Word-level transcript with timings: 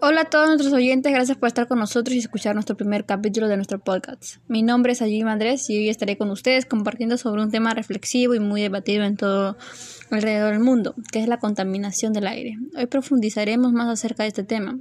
Hola 0.00 0.20
a 0.20 0.24
todos 0.26 0.46
nuestros 0.46 0.72
oyentes, 0.72 1.12
gracias 1.12 1.36
por 1.36 1.48
estar 1.48 1.66
con 1.66 1.80
nosotros 1.80 2.14
y 2.14 2.18
escuchar 2.18 2.54
nuestro 2.54 2.76
primer 2.76 3.04
capítulo 3.04 3.48
de 3.48 3.56
nuestro 3.56 3.80
podcast. 3.80 4.36
Mi 4.46 4.62
nombre 4.62 4.92
es 4.92 5.02
Ayim 5.02 5.26
Andrés 5.26 5.68
y 5.70 5.76
hoy 5.76 5.88
estaré 5.88 6.16
con 6.16 6.30
ustedes 6.30 6.66
compartiendo 6.66 7.18
sobre 7.18 7.42
un 7.42 7.50
tema 7.50 7.74
reflexivo 7.74 8.36
y 8.36 8.38
muy 8.38 8.62
debatido 8.62 9.02
en 9.02 9.16
todo 9.16 9.56
alrededor 10.12 10.52
del 10.52 10.62
mundo, 10.62 10.94
que 11.10 11.18
es 11.18 11.26
la 11.26 11.38
contaminación 11.38 12.12
del 12.12 12.28
aire. 12.28 12.56
Hoy 12.76 12.86
profundizaremos 12.86 13.72
más 13.72 13.88
acerca 13.88 14.22
de 14.22 14.28
este 14.28 14.44
tema. 14.44 14.78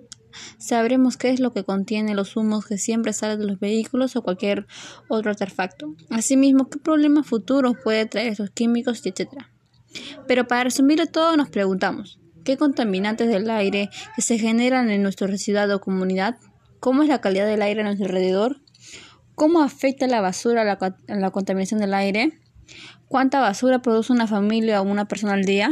Sabremos 0.60 1.18
qué 1.18 1.32
es 1.32 1.40
lo 1.40 1.52
que 1.52 1.64
contiene 1.64 2.14
los 2.14 2.38
humos 2.38 2.68
que 2.68 2.78
siempre 2.78 3.12
salen 3.12 3.40
de 3.40 3.48
los 3.48 3.60
vehículos 3.60 4.16
o 4.16 4.22
cualquier 4.22 4.68
otro 5.08 5.32
artefacto. 5.32 5.96
Asimismo, 6.12 6.70
qué 6.70 6.78
problemas 6.78 7.26
futuros 7.26 7.74
puede 7.84 8.06
traer 8.06 8.34
esos 8.34 8.52
químicos 8.52 9.04
y 9.04 9.10
etc. 9.10 9.32
Pero 10.28 10.48
para 10.48 10.66
resumirlo 10.66 11.08
todo 11.08 11.36
nos 11.38 11.50
preguntamos, 11.50 12.20
qué 12.48 12.56
contaminantes 12.56 13.28
del 13.28 13.50
aire 13.50 13.90
que 14.16 14.22
se 14.22 14.40
generan 14.40 14.90
en 14.90 15.04
nuestra 15.04 15.38
ciudad 15.38 15.70
o 15.70 15.82
comunidad, 15.82 16.38
cómo 16.80 17.04
es 17.04 17.10
la 17.10 17.20
calidad 17.20 17.46
del 17.46 17.62
aire 17.62 17.82
a 17.82 17.84
nuestro 17.84 18.06
alrededor, 18.06 18.62
cómo 19.36 19.62
afecta 19.62 20.08
la 20.08 20.22
basura 20.22 20.62
a 20.62 20.94
la, 21.14 21.32
contaminación 21.32 21.82
del 21.82 21.94
aire, 21.94 22.40
cuánta 23.10 23.42
basura 23.42 23.82
produce 23.82 24.14
una 24.14 24.28
familia 24.28 24.82
o 24.82 24.86
una 24.86 25.10
persona 25.10 25.34
al 25.34 25.44
día, 25.44 25.72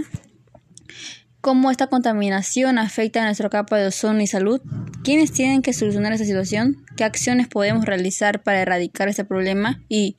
cómo 1.39 1.71
esta 1.71 1.87
contaminación 1.87 2.77
afecta 2.77 3.21
a 3.21 3.25
nuestra 3.25 3.49
capa 3.49 3.77
de 3.77 3.87
ozono 3.87 4.19
y 4.19 4.27
salud, 4.27 4.59
quiénes 5.01 5.31
tienen 5.31 5.61
que 5.61 5.71
solucionar 5.71 6.11
esta 6.11 6.25
situación, 6.25 6.83
qué 6.97 7.05
acciones 7.05 7.47
podemos 7.47 7.85
realizar 7.85 8.43
para 8.43 8.59
erradicar 8.61 9.07
este 9.07 9.23
problema 9.23 9.81
y 9.87 10.17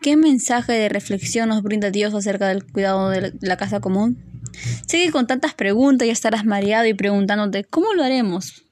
qué 0.00 0.16
mensaje 0.16 0.72
de 0.72 0.88
reflexión 0.88 1.50
nos 1.50 1.62
brinda 1.62 1.90
Dios 1.90 2.14
acerca 2.14 2.48
del 2.48 2.64
cuidado 2.64 3.10
de 3.10 3.34
la 3.42 3.58
casa 3.58 3.80
común. 3.80 4.37
Sigue 4.86 5.10
con 5.10 5.26
tantas 5.26 5.54
preguntas 5.54 6.06
y 6.06 6.10
estarás 6.10 6.44
mareado 6.44 6.86
y 6.86 6.94
preguntándote 6.94 7.64
¿cómo 7.64 7.94
lo 7.94 8.02
haremos? 8.02 8.64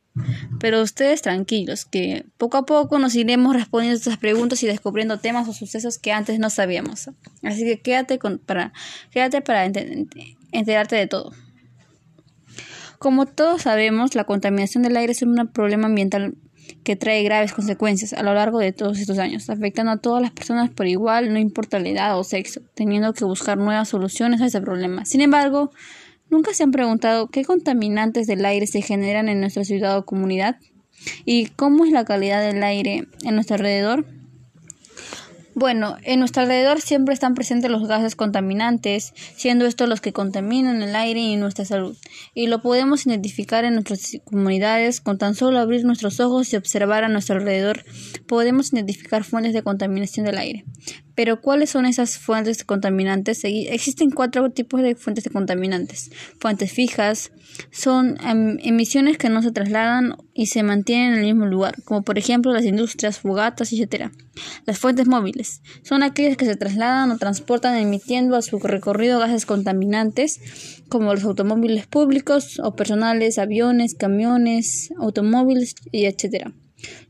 Pero 0.61 0.83
ustedes 0.83 1.21
tranquilos, 1.21 1.85
que 1.85 2.25
poco 2.39 2.57
a 2.57 2.65
poco 2.65 2.99
nos 2.99 3.15
iremos 3.15 3.55
respondiendo 3.55 3.99
estas 3.99 4.17
preguntas 4.17 4.63
y 4.63 4.67
descubriendo 4.67 5.19
temas 5.19 5.47
o 5.49 5.53
sucesos 5.53 5.99
que 5.99 6.13
antes 6.13 6.39
no 6.39 6.49
sabíamos. 6.49 7.11
Así 7.43 7.65
que 7.65 7.81
quédate, 7.81 8.19
con, 8.19 8.39
para, 8.39 8.73
quédate 9.11 9.43
para 9.43 9.67
enterarte 9.67 10.97
de 10.97 11.07
todo. 11.07 11.33
Como 12.99 13.27
todos 13.27 13.63
sabemos, 13.63 14.15
la 14.15 14.25
contaminación 14.25 14.83
del 14.83 14.97
aire 14.97 15.13
es 15.13 15.21
un 15.21 15.49
problema 15.49 15.87
ambiental 15.87 16.35
que 16.85 16.97
trae 16.97 17.23
graves 17.23 17.53
consecuencias 17.53 18.13
a 18.13 18.23
lo 18.23 18.35
largo 18.35 18.59
de 18.59 18.73
todos 18.73 18.99
estos 18.99 19.19
años, 19.19 19.49
afectando 19.51 19.93
a 19.93 19.97
todas 19.99 20.23
las 20.23 20.31
personas 20.31 20.71
por 20.71 20.87
igual, 20.87 21.33
no 21.33 21.39
importa 21.39 21.79
la 21.79 21.89
edad 21.89 22.19
o 22.19 22.25
sexo, 22.25 22.61
teniendo 22.75 23.13
que 23.13 23.25
buscar 23.25 23.59
nuevas 23.59 23.89
soluciones 23.89 24.41
a 24.41 24.47
ese 24.47 24.61
problema. 24.61 25.05
Sin 25.05 25.21
embargo, 25.21 25.71
¿nunca 26.31 26.55
se 26.55 26.63
han 26.63 26.71
preguntado 26.71 27.29
qué 27.29 27.45
contaminantes 27.45 28.27
del 28.27 28.45
aire 28.45 28.67
se 28.67 28.83
generan 28.83 29.29
en 29.29 29.41
nuestra 29.41 29.65
ciudad 29.65 29.99
o 29.99 30.05
comunidad? 30.05 30.57
¿Y 31.25 31.47
cómo 31.47 31.85
es 31.85 31.93
la 31.93 32.05
calidad 32.05 32.41
del 32.41 32.63
aire 32.63 33.07
en 33.23 33.35
nuestro 33.35 33.57
alrededor? 33.57 34.07
Bueno, 35.59 35.97
en 36.03 36.19
nuestro 36.19 36.43
alrededor 36.43 36.83
siempre 36.83 37.15
están 37.15 37.35
presentes 37.35 37.71
los 37.71 37.89
gases 37.89 38.15
contaminantes, 38.15 39.15
siendo 39.37 39.65
estos 39.65 39.89
los 39.89 40.03
que 40.03 40.13
contaminan 40.13 40.83
el 40.83 40.95
aire 40.95 41.21
y 41.21 41.37
nuestra 41.37 41.65
salud, 41.65 41.97
y 42.35 42.49
lo 42.49 42.61
podemos 42.61 43.07
identificar 43.07 43.65
en 43.65 43.73
nuestras 43.73 44.19
comunidades 44.25 45.01
con 45.01 45.17
tan 45.17 45.35
solo 45.35 45.59
abrir 45.59 45.87
nuestros 45.87 46.21
ojos 46.21 46.53
y 46.53 46.57
observar 46.57 47.05
a 47.05 47.09
nuestro 47.09 47.37
alrededor, 47.37 47.87
podemos 48.29 48.71
identificar 48.75 49.25
fuentes 49.25 49.55
de 49.55 49.63
contaminación 49.63 50.27
del 50.27 50.37
aire. 50.37 50.67
Pero 51.17 51.41
¿cuáles 51.41 51.71
son 51.71 51.87
esas 51.87 52.19
fuentes 52.19 52.63
contaminantes? 52.63 53.41
Existen 53.43 54.11
cuatro 54.11 54.51
tipos 54.51 54.83
de 54.83 54.95
fuentes 54.95 55.25
de 55.25 55.31
contaminantes. 55.31 56.11
Fuentes 56.39 56.71
fijas 56.71 57.33
son 57.73 58.19
em, 58.23 58.59
emisiones 58.63 59.17
que 59.17 59.31
no 59.31 59.41
se 59.43 59.51
trasladan 59.51 60.15
y 60.35 60.47
se 60.47 60.63
mantienen 60.63 61.15
en 61.15 61.19
el 61.21 61.25
mismo 61.25 61.47
lugar, 61.47 61.83
como 61.85 62.03
por 62.03 62.19
ejemplo 62.19 62.53
las 62.53 62.67
industrias, 62.67 63.19
fogatas, 63.19 63.73
etc. 63.73 64.11
Las 64.67 64.79
fuentes 64.79 65.09
móviles 65.09 65.63
son 65.83 66.03
aquellas 66.03 66.37
que 66.37 66.45
se 66.45 66.55
trasladan 66.55 67.11
o 67.11 67.17
transportan 67.17 67.77
emitiendo 67.77 68.37
a 68.37 68.43
su 68.43 68.59
recorrido 68.59 69.19
gases 69.19 69.47
contaminantes, 69.47 70.83
como 70.91 71.15
los 71.15 71.25
automóviles 71.25 71.87
públicos 71.87 72.61
o 72.63 72.77
personales, 72.77 73.39
aviones, 73.39 73.95
camiones, 73.95 74.91
automóviles 74.99 75.75
etc 75.93 76.53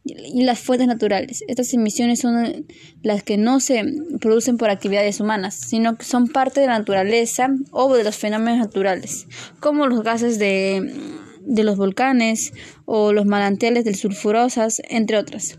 y 0.05 0.43
las 0.45 0.61
fuentes 0.61 0.87
naturales. 0.87 1.45
Estas 1.49 1.73
emisiones 1.75 2.21
son 2.21 2.67
las 3.03 3.23
que 3.23 3.37
no 3.37 3.61
se 3.61 3.85
producen 4.21 4.57
por 4.57 4.71
actividades 4.71 5.21
humanas, 5.21 5.55
sino 5.55 5.97
que 5.97 6.05
son 6.05 6.29
parte 6.29 6.61
de 6.61 6.67
la 6.67 6.79
naturaleza 6.79 7.49
o 7.73 7.95
de 7.95 8.05
los 8.05 8.17
fenómenos 8.17 8.59
naturales, 8.59 9.27
como 9.61 9.87
los 9.87 10.03
gases 10.03 10.39
de, 10.39 10.93
de 11.41 11.65
los 11.65 11.77
volcanes 11.77 12.53
o 12.85 13.13
los 13.13 13.27
manantiales 13.27 13.85
del 13.85 13.97
sulfurosas, 13.97 14.81
entre 14.89 15.19
otras. 15.19 15.59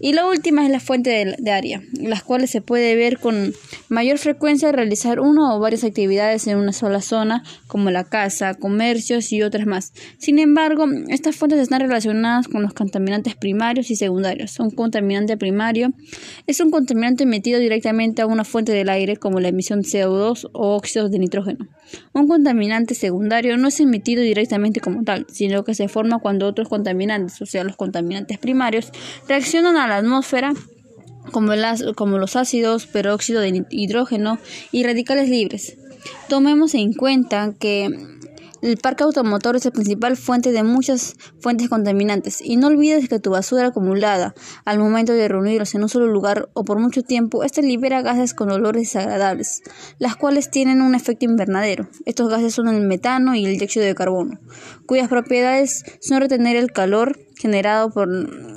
Y 0.00 0.12
la 0.12 0.26
última 0.26 0.64
es 0.64 0.70
la 0.70 0.80
fuente 0.80 1.36
de, 1.38 1.50
área, 1.50 1.82
las 1.92 2.22
cuales 2.22 2.50
se 2.50 2.60
puede 2.60 2.96
ver 2.96 3.18
con 3.18 3.54
mayor 3.88 4.18
frecuencia 4.18 4.72
realizar 4.72 5.20
una 5.20 5.54
o 5.54 5.60
varias 5.60 5.84
actividades 5.84 6.46
en 6.46 6.58
una 6.58 6.72
sola 6.72 7.00
zona, 7.00 7.44
como 7.68 7.90
la 7.90 8.04
casa, 8.04 8.54
comercios 8.54 9.32
y 9.32 9.42
otras 9.42 9.66
más. 9.66 9.92
Sin 10.18 10.38
embargo, 10.38 10.86
estas 11.08 11.36
fuentes 11.36 11.60
están 11.60 11.80
relacionadas 11.80 12.48
con 12.48 12.62
los 12.62 12.74
contaminantes 12.74 13.36
primarios 13.36 13.90
y 13.90 13.96
secundarios. 13.96 14.58
Un 14.58 14.70
contaminante 14.70 15.36
primario 15.36 15.92
es 16.46 16.60
un 16.60 16.70
contaminante 16.70 17.24
emitido 17.24 17.60
directamente 17.60 18.22
a 18.22 18.26
una 18.26 18.44
fuente 18.44 18.72
del 18.72 18.88
aire, 18.88 19.16
como 19.16 19.40
la 19.40 19.48
emisión 19.48 19.80
de 19.82 19.88
CO2 19.88 20.50
o 20.52 20.74
óxidos 20.74 21.10
de 21.10 21.18
nitrógeno. 21.18 21.68
Un 22.12 22.28
contaminante 22.28 22.94
secundario 22.94 23.56
no 23.56 23.68
es 23.68 23.78
emitido 23.80 24.22
directamente 24.22 24.80
como 24.80 25.02
tal, 25.04 25.26
sino 25.30 25.64
que 25.64 25.74
se 25.74 25.88
forma 25.88 26.18
cuando 26.18 26.46
otros 26.46 26.68
contaminantes, 26.68 27.40
o 27.40 27.46
sea, 27.46 27.64
los 27.64 27.76
contaminantes 27.76 28.38
primarios, 28.38 28.90
reaccionan 29.28 29.76
a 29.76 29.83
a 29.84 29.88
la 29.88 29.96
atmósfera 29.96 30.54
como, 31.30 31.52
como 31.94 32.18
los 32.18 32.36
ácidos, 32.36 32.86
peróxido 32.86 33.40
de 33.40 33.64
hidrógeno 33.70 34.38
y 34.72 34.84
radicales 34.84 35.28
libres. 35.28 35.76
Tomemos 36.28 36.74
en 36.74 36.92
cuenta 36.92 37.54
que 37.58 37.88
el 38.62 38.78
parque 38.78 39.04
automotor 39.04 39.56
es 39.56 39.66
la 39.66 39.72
principal 39.72 40.16
fuente 40.16 40.50
de 40.50 40.62
muchas 40.62 41.16
fuentes 41.38 41.68
contaminantes 41.68 42.40
y 42.40 42.56
no 42.56 42.68
olvides 42.68 43.10
que 43.10 43.18
tu 43.18 43.30
basura 43.30 43.66
acumulada 43.66 44.34
al 44.64 44.78
momento 44.78 45.12
de 45.12 45.28
reunirlos 45.28 45.74
en 45.74 45.82
un 45.82 45.90
solo 45.90 46.06
lugar 46.06 46.48
o 46.54 46.64
por 46.64 46.78
mucho 46.78 47.02
tiempo, 47.02 47.44
este 47.44 47.62
libera 47.62 48.00
gases 48.00 48.32
con 48.32 48.50
olores 48.50 48.84
desagradables, 48.84 49.62
las 49.98 50.16
cuales 50.16 50.50
tienen 50.50 50.80
un 50.80 50.94
efecto 50.94 51.26
invernadero. 51.26 51.90
Estos 52.06 52.30
gases 52.30 52.54
son 52.54 52.68
el 52.68 52.80
metano 52.86 53.34
y 53.34 53.44
el 53.44 53.58
dióxido 53.58 53.84
de 53.84 53.94
carbono, 53.94 54.40
cuyas 54.86 55.08
propiedades 55.08 55.84
son 56.00 56.20
retener 56.20 56.56
el 56.56 56.72
calor 56.72 57.18
generado 57.36 57.90
por, 57.90 58.08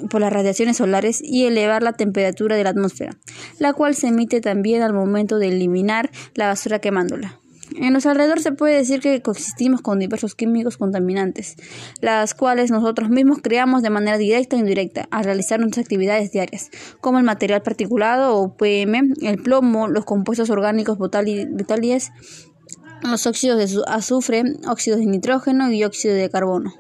por, 0.10 0.22
las 0.22 0.34
radiaciones 0.34 0.78
solares 0.78 1.22
y 1.24 1.46
elevar 1.46 1.84
la 1.84 1.94
temperatura 1.94 2.56
de 2.56 2.64
la 2.64 2.72
atmósfera, 2.72 3.18
la 3.60 3.74
cual 3.74 3.96
se 3.96 4.08
emite 4.08 4.42
también 4.42 4.82
al 4.84 4.94
momento 4.94 5.40
de 5.40 5.50
eliminar 5.50 6.10
la 6.36 6.48
basura 6.48 6.80
quemándola. 6.80 7.40
En 7.76 7.94
los 7.94 8.06
alrededores 8.06 8.44
se 8.44 8.54
puede 8.54 8.78
decir 8.78 9.02
que 9.02 9.22
coexistimos 9.22 9.82
con 9.82 10.00
diversos 10.00 10.36
químicos 10.36 10.78
contaminantes, 10.78 11.56
las 12.02 12.34
cuales 12.34 12.72
nosotros 12.72 13.10
mismos 13.10 13.40
creamos 13.42 13.84
de 13.84 13.90
manera 13.90 14.18
directa 14.18 14.56
e 14.56 14.60
indirecta 14.60 15.08
al 15.12 15.26
realizar 15.26 15.60
nuestras 15.60 15.84
actividades 15.84 16.32
diarias, 16.32 16.70
como 17.02 17.20
el 17.20 17.26
material 17.26 17.62
particulado 17.62 18.36
o 18.36 18.56
PM, 18.56 19.14
el 19.22 19.38
plomo, 19.42 19.88
los 19.88 20.06
compuestos 20.06 20.50
orgánicos 20.50 20.98
vitales, 20.98 22.12
los 23.04 23.28
óxidos 23.28 23.58
de 23.58 23.82
azufre, 23.88 24.44
óxidos 24.68 25.00
de 25.00 25.06
nitrógeno 25.06 25.72
y 25.72 25.84
óxido 25.84 26.16
de 26.16 26.30
carbono 26.30 26.74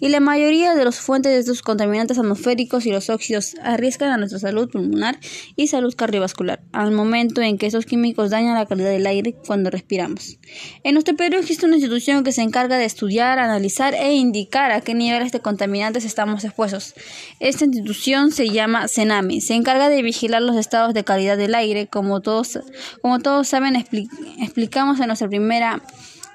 y 0.00 0.08
la 0.08 0.20
mayoría 0.20 0.74
de 0.74 0.84
las 0.84 1.00
fuentes 1.00 1.32
de 1.32 1.38
estos 1.38 1.62
contaminantes 1.62 2.18
atmosféricos 2.18 2.86
y 2.86 2.90
los 2.90 3.10
óxidos 3.10 3.54
arriesgan 3.62 4.10
a 4.10 4.16
nuestra 4.16 4.38
salud 4.38 4.70
pulmonar 4.70 5.18
y 5.56 5.68
salud 5.68 5.94
cardiovascular 5.94 6.62
al 6.72 6.92
momento 6.92 7.40
en 7.40 7.58
que 7.58 7.66
esos 7.66 7.86
químicos 7.86 8.30
dañan 8.30 8.54
la 8.54 8.66
calidad 8.66 8.90
del 8.90 9.06
aire 9.06 9.34
cuando 9.46 9.70
respiramos. 9.70 10.38
En 10.84 10.94
nuestro 10.94 11.16
Perú 11.16 11.38
existe 11.38 11.66
una 11.66 11.76
institución 11.76 12.24
que 12.24 12.32
se 12.32 12.42
encarga 12.42 12.78
de 12.78 12.84
estudiar, 12.84 13.38
analizar 13.38 13.94
e 13.94 14.14
indicar 14.14 14.70
a 14.72 14.80
qué 14.80 14.94
niveles 14.94 15.32
de 15.32 15.40
contaminantes 15.40 16.04
estamos 16.04 16.44
expuestos. 16.44 16.94
Esta 17.38 17.64
institución 17.64 18.32
se 18.32 18.48
llama 18.48 18.88
CENAMI, 18.88 19.40
se 19.40 19.54
encarga 19.54 19.88
de 19.88 20.02
vigilar 20.02 20.42
los 20.42 20.56
estados 20.56 20.94
de 20.94 21.04
calidad 21.04 21.36
del 21.36 21.54
aire, 21.54 21.86
como 21.86 22.20
todos, 22.20 22.60
como 23.02 23.18
todos 23.18 23.48
saben, 23.48 23.76
explicamos 23.76 25.00
en 25.00 25.06
nuestra 25.06 25.28
primera 25.28 25.82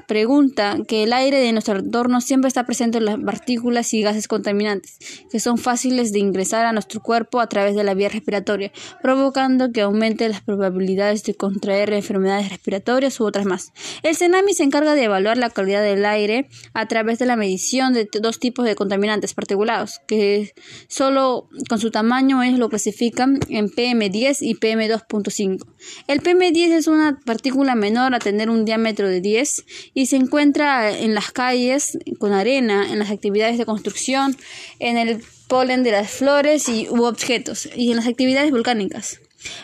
pregunta 0.08 0.78
que 0.88 1.04
el 1.04 1.14
aire 1.14 1.40
de 1.40 1.52
nuestro 1.52 1.80
entorno 1.80 2.22
siempre 2.22 2.48
está 2.48 2.66
presente 2.66 2.98
en 2.98 3.06
las 3.06 3.20
partículas 3.20 3.94
y 3.94 4.02
gases 4.02 4.28
contaminantes, 4.28 4.98
que 5.32 5.40
son 5.40 5.58
fáciles 5.58 6.12
de 6.12 6.20
ingresar 6.20 6.66
a 6.66 6.74
nuestro 6.74 7.02
cuerpo 7.02 7.40
a 7.40 7.48
través 7.48 7.76
de 7.76 7.84
la 7.84 7.94
vía 7.94 8.10
respiratoria, 8.10 8.72
provocando 9.02 9.72
que 9.72 9.82
aumente 9.82 10.28
las 10.30 10.42
probabilidades 10.42 11.24
de 11.24 11.36
contraer 11.36 11.94
enfermedades 11.94 12.50
respiratorias 12.50 13.20
u 13.20 13.26
otras 13.26 13.46
más. 13.46 13.72
El 14.04 14.16
CENAMI 14.16 14.54
se 14.54 14.64
encarga 14.64 14.96
de 14.96 15.04
evaluar 15.04 15.38
la 15.38 15.50
calidad 15.50 15.84
del 15.84 16.06
aire 16.06 16.48
a 16.74 16.88
través 16.88 17.20
de 17.20 17.26
la 17.26 17.36
medición 17.36 17.94
de 17.94 18.08
dos 18.22 18.40
tipos 18.40 18.66
de 18.66 18.76
contaminantes 18.76 19.34
particulados, 19.34 20.02
que 20.08 20.54
solo 20.88 21.50
con 21.70 21.80
su 21.80 21.92
tamaño 21.92 22.44
ellos 22.44 22.60
lo 22.60 22.70
clasifican 22.70 23.40
en 23.50 23.70
PM10 23.70 24.38
y 24.42 24.56
PM2.5. 24.56 25.66
El 26.08 26.22
PM10 26.22 26.72
es 26.74 26.88
una 26.88 27.20
partícula 27.26 27.76
menor 27.76 28.16
a 28.16 28.20
tener 28.20 28.50
un 28.50 28.66
diámetro 28.66 29.08
de 29.08 29.22
10 29.22 29.66
y 29.96 30.06
se 30.06 30.18
encuentra 30.18 30.96
en 30.96 31.16
las 31.16 31.32
calles 31.32 31.98
con 32.20 32.34
arena, 32.34 32.92
en 32.92 33.00
las 33.00 33.10
actividades 33.10 33.58
de 33.58 33.66
construcción, 33.66 34.38
en 34.80 34.98
el 34.98 35.24
polen 35.48 35.84
de 35.84 35.92
las 35.92 36.12
flores 36.12 36.70
y 36.70 36.88
u 36.90 37.06
objetos 37.06 37.68
y 37.76 37.90
en 37.90 37.98
las 37.98 38.08
actividades 38.08 38.52
volcánicas. 38.52 39.22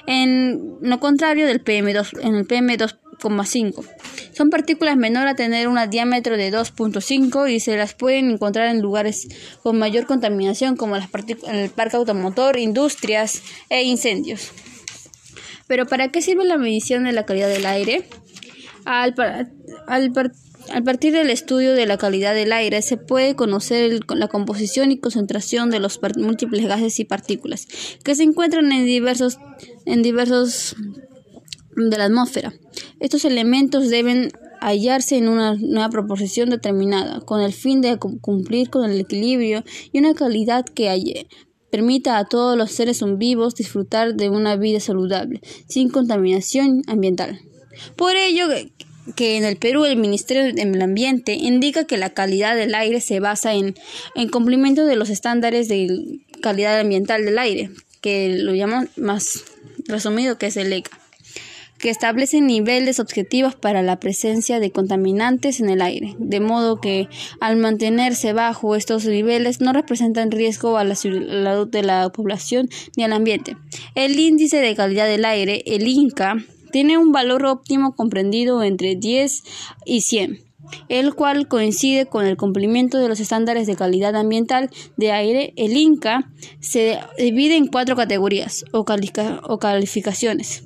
En 0.07 0.77
lo 0.81 0.99
contrario 0.99 1.45
del 1.45 1.63
PM2, 1.63 2.21
en 2.21 2.35
el 2.35 2.47
PM2,5. 2.47 3.85
Son 4.31 4.49
partículas 4.49 4.95
menor 4.95 5.27
a 5.27 5.35
tener 5.35 5.67
un 5.67 5.77
diámetro 5.89 6.37
de 6.37 6.51
2.5 6.51 7.51
y 7.51 7.59
se 7.59 7.75
las 7.75 7.93
pueden 7.93 8.31
encontrar 8.31 8.67
en 8.67 8.81
lugares 8.81 9.27
con 9.63 9.77
mayor 9.77 10.05
contaminación 10.05 10.77
como 10.77 10.95
las 10.95 11.09
el 11.49 11.69
parque 11.71 11.97
automotor, 11.97 12.57
industrias 12.57 13.41
e 13.69 13.83
incendios. 13.83 14.51
Pero 15.67 15.87
¿para 15.87 16.09
qué 16.09 16.21
sirve 16.21 16.45
la 16.45 16.57
medición 16.57 17.03
de 17.03 17.11
la 17.11 17.25
calidad 17.25 17.49
del 17.49 17.65
aire? 17.65 18.07
Al, 18.85 19.15
al, 19.87 20.11
a 20.69 20.81
partir 20.81 21.13
del 21.13 21.29
estudio 21.29 21.73
de 21.73 21.85
la 21.85 21.97
calidad 21.97 22.33
del 22.33 22.53
aire 22.53 22.81
se 22.81 22.97
puede 22.97 23.35
conocer 23.35 23.99
la 24.07 24.27
composición 24.27 24.91
y 24.91 24.99
concentración 24.99 25.69
de 25.69 25.79
los 25.79 25.99
múltiples 26.17 26.67
gases 26.67 26.99
y 26.99 27.05
partículas 27.05 27.67
que 28.03 28.15
se 28.15 28.23
encuentran 28.23 28.71
en 28.71 28.85
diversos, 28.85 29.39
en 29.85 30.01
diversos 30.01 30.75
de 31.75 31.97
la 31.97 32.05
atmósfera. 32.05 32.53
Estos 32.99 33.25
elementos 33.25 33.89
deben 33.89 34.29
hallarse 34.59 35.17
en 35.17 35.27
una 35.27 35.55
nueva 35.55 35.89
proporción 35.89 36.49
determinada, 36.49 37.21
con 37.21 37.41
el 37.41 37.53
fin 37.53 37.81
de 37.81 37.97
cumplir 37.97 38.69
con 38.69 38.89
el 38.89 38.99
equilibrio 38.99 39.63
y 39.91 39.99
una 39.99 40.13
calidad 40.13 40.65
que 40.65 41.27
permita 41.71 42.17
a 42.17 42.25
todos 42.25 42.57
los 42.57 42.71
seres 42.71 43.01
vivos 43.17 43.55
disfrutar 43.55 44.15
de 44.15 44.29
una 44.29 44.55
vida 44.57 44.79
saludable, 44.79 45.41
sin 45.67 45.89
contaminación 45.89 46.83
ambiental. 46.87 47.39
Por 47.95 48.15
ello, 48.15 48.47
que 49.15 49.37
en 49.37 49.45
el 49.45 49.57
Perú 49.57 49.85
el 49.85 49.97
Ministerio 49.97 50.53
del 50.53 50.81
Ambiente 50.81 51.33
indica 51.33 51.85
que 51.85 51.97
la 51.97 52.11
calidad 52.11 52.55
del 52.55 52.75
aire 52.75 53.01
se 53.01 53.19
basa 53.19 53.53
en, 53.53 53.75
en 54.15 54.29
cumplimiento 54.29 54.85
de 54.85 54.95
los 54.95 55.09
estándares 55.09 55.67
de 55.67 56.19
calidad 56.41 56.79
ambiental 56.79 57.25
del 57.25 57.39
aire, 57.39 57.71
que 58.01 58.29
lo 58.37 58.53
llaman 58.53 58.89
más 58.95 59.43
resumido 59.87 60.37
que 60.37 60.47
es 60.47 60.57
el 60.57 60.73
ECA, 60.73 60.97
que 61.81 61.89
establece 61.89 62.41
niveles 62.41 62.99
objetivos 62.99 63.55
para 63.55 63.81
la 63.81 63.99
presencia 63.99 64.59
de 64.59 64.71
contaminantes 64.71 65.59
en 65.59 65.69
el 65.69 65.81
aire, 65.81 66.15
de 66.19 66.39
modo 66.39 66.79
que 66.79 67.07
al 67.39 67.57
mantenerse 67.57 68.33
bajo 68.33 68.75
estos 68.75 69.05
niveles 69.05 69.61
no 69.61 69.73
representan 69.73 70.31
riesgo 70.31 70.77
a 70.77 70.83
la 70.83 70.95
salud 70.95 71.67
de 71.67 71.83
la 71.83 72.09
población 72.09 72.69
ni 72.95 73.03
al 73.03 73.13
ambiente. 73.13 73.57
El 73.95 74.19
índice 74.19 74.57
de 74.57 74.75
calidad 74.75 75.07
del 75.07 75.25
aire, 75.25 75.63
el 75.65 75.87
INCA, 75.87 76.37
tiene 76.71 76.97
un 76.97 77.11
valor 77.11 77.45
óptimo 77.45 77.95
comprendido 77.95 78.63
entre 78.63 78.95
10 78.95 79.43
y 79.85 80.01
100, 80.01 80.43
el 80.89 81.13
cual 81.13 81.47
coincide 81.47 82.05
con 82.05 82.25
el 82.25 82.37
cumplimiento 82.37 82.97
de 82.97 83.07
los 83.07 83.19
estándares 83.19 83.67
de 83.67 83.75
calidad 83.75 84.15
ambiental 84.15 84.69
de 84.97 85.11
aire. 85.11 85.53
El 85.55 85.77
INCA 85.77 86.31
se 86.59 86.99
divide 87.17 87.55
en 87.55 87.67
cuatro 87.67 87.95
categorías 87.95 88.65
o, 88.71 88.85
calificaciones 88.85 90.63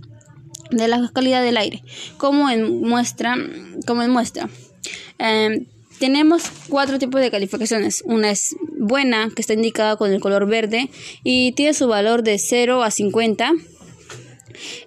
de 0.72 0.88
la 0.88 1.10
calidad 1.14 1.44
del 1.44 1.58
aire, 1.58 1.84
como 2.18 2.50
en 2.50 2.82
muestra. 2.82 3.36
Como 3.86 4.04
en 4.04 4.12
muestra. 4.12 4.50
Em, 5.18 5.66
tenemos 6.00 6.44
cuatro 6.70 7.00
tipos 7.00 7.22
de 7.22 7.32
calificaciones. 7.32 8.04
Una 8.06 8.32
es 8.32 8.56
buena, 8.78 9.30
que 9.34 9.42
está 9.42 9.54
indicada 9.54 9.96
con 9.96 10.12
el 10.12 10.20
color 10.20 10.48
verde 10.48 10.90
y 11.24 11.54
tiene 11.54 11.74
su 11.74 11.88
valor 11.88 12.24
de 12.24 12.38
0 12.38 12.84
a 12.84 12.92
50. 12.92 13.52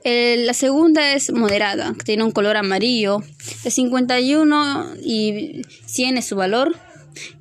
La 0.05 0.55
segunda 0.55 1.13
es 1.13 1.33
moderada, 1.33 1.95
tiene 2.05 2.25
un 2.25 2.31
color 2.31 2.57
amarillo. 2.57 3.23
De 3.65 3.71
51 3.71 4.95
y 5.03 5.63
100 5.87 6.19
es 6.19 6.27
su 6.27 6.37
valor. 6.37 6.77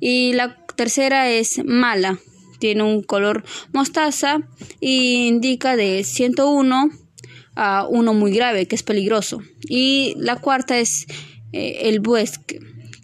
Y 0.00 0.32
la 0.32 0.56
tercera 0.76 1.30
es 1.30 1.64
mala, 1.64 2.18
tiene 2.58 2.82
un 2.82 3.02
color 3.02 3.44
mostaza 3.72 4.40
y 4.80 5.26
indica 5.26 5.76
de 5.76 6.04
101 6.04 6.90
a 7.54 7.86
1 7.88 8.14
muy 8.14 8.32
grave, 8.32 8.66
que 8.66 8.76
es 8.76 8.82
peligroso. 8.82 9.42
Y 9.68 10.14
la 10.18 10.36
cuarta 10.36 10.78
es 10.78 11.06
eh, 11.52 11.80
el 11.82 12.00
bosque, 12.00 12.60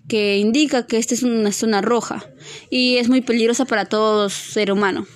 que 0.09 0.39
indica 0.39 0.87
que 0.87 0.99
esta 0.99 1.15
es 1.15 1.23
una 1.23 1.53
zona 1.53 1.81
roja 1.81 2.25
y 2.71 2.97
es 2.99 3.09
muy 3.09 3.21
peligrosa 3.21 3.65
para 3.65 3.87
todo 3.87 4.31
ser 4.31 4.71
humano. 4.71 5.07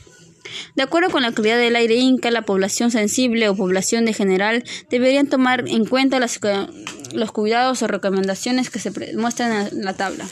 De 0.74 0.82
acuerdo 0.82 1.10
con 1.10 1.22
la 1.22 1.32
calidad 1.32 1.58
del 1.58 1.76
aire 1.76 1.96
inca, 1.96 2.30
la 2.30 2.42
población 2.42 2.90
sensible 2.90 3.48
o 3.48 3.56
población 3.56 4.04
de 4.04 4.12
general 4.12 4.64
deberían 4.90 5.26
tomar 5.26 5.64
en 5.68 5.84
cuenta 5.84 6.18
los 6.20 7.32
cuidados 7.32 7.82
o 7.82 7.86
recomendaciones 7.86 8.70
que 8.70 8.78
se 8.78 8.90
muestran 9.16 9.68
en 9.72 9.84
la 9.84 9.94
tabla. 9.94 10.26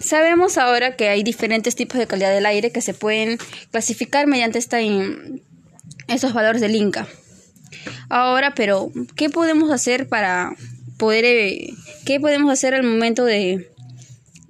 Sabemos 0.00 0.58
ahora 0.58 0.96
que 0.96 1.08
hay 1.08 1.22
diferentes 1.22 1.76
tipos 1.76 1.98
de 1.98 2.06
calidad 2.06 2.32
del 2.32 2.46
aire 2.46 2.72
que 2.72 2.80
se 2.80 2.94
pueden 2.94 3.38
clasificar 3.70 4.26
mediante 4.26 4.58
estos 4.58 6.32
valores 6.32 6.60
del 6.60 6.74
Inca. 6.74 7.06
Ahora, 8.08 8.54
pero 8.54 8.90
¿qué 9.16 9.30
podemos 9.30 9.70
hacer 9.70 10.08
para 10.08 10.54
poder 10.98 11.24
eh, 11.24 11.74
qué 12.04 12.20
podemos 12.20 12.52
hacer 12.52 12.74
al 12.74 12.82
momento 12.82 13.24
de 13.24 13.71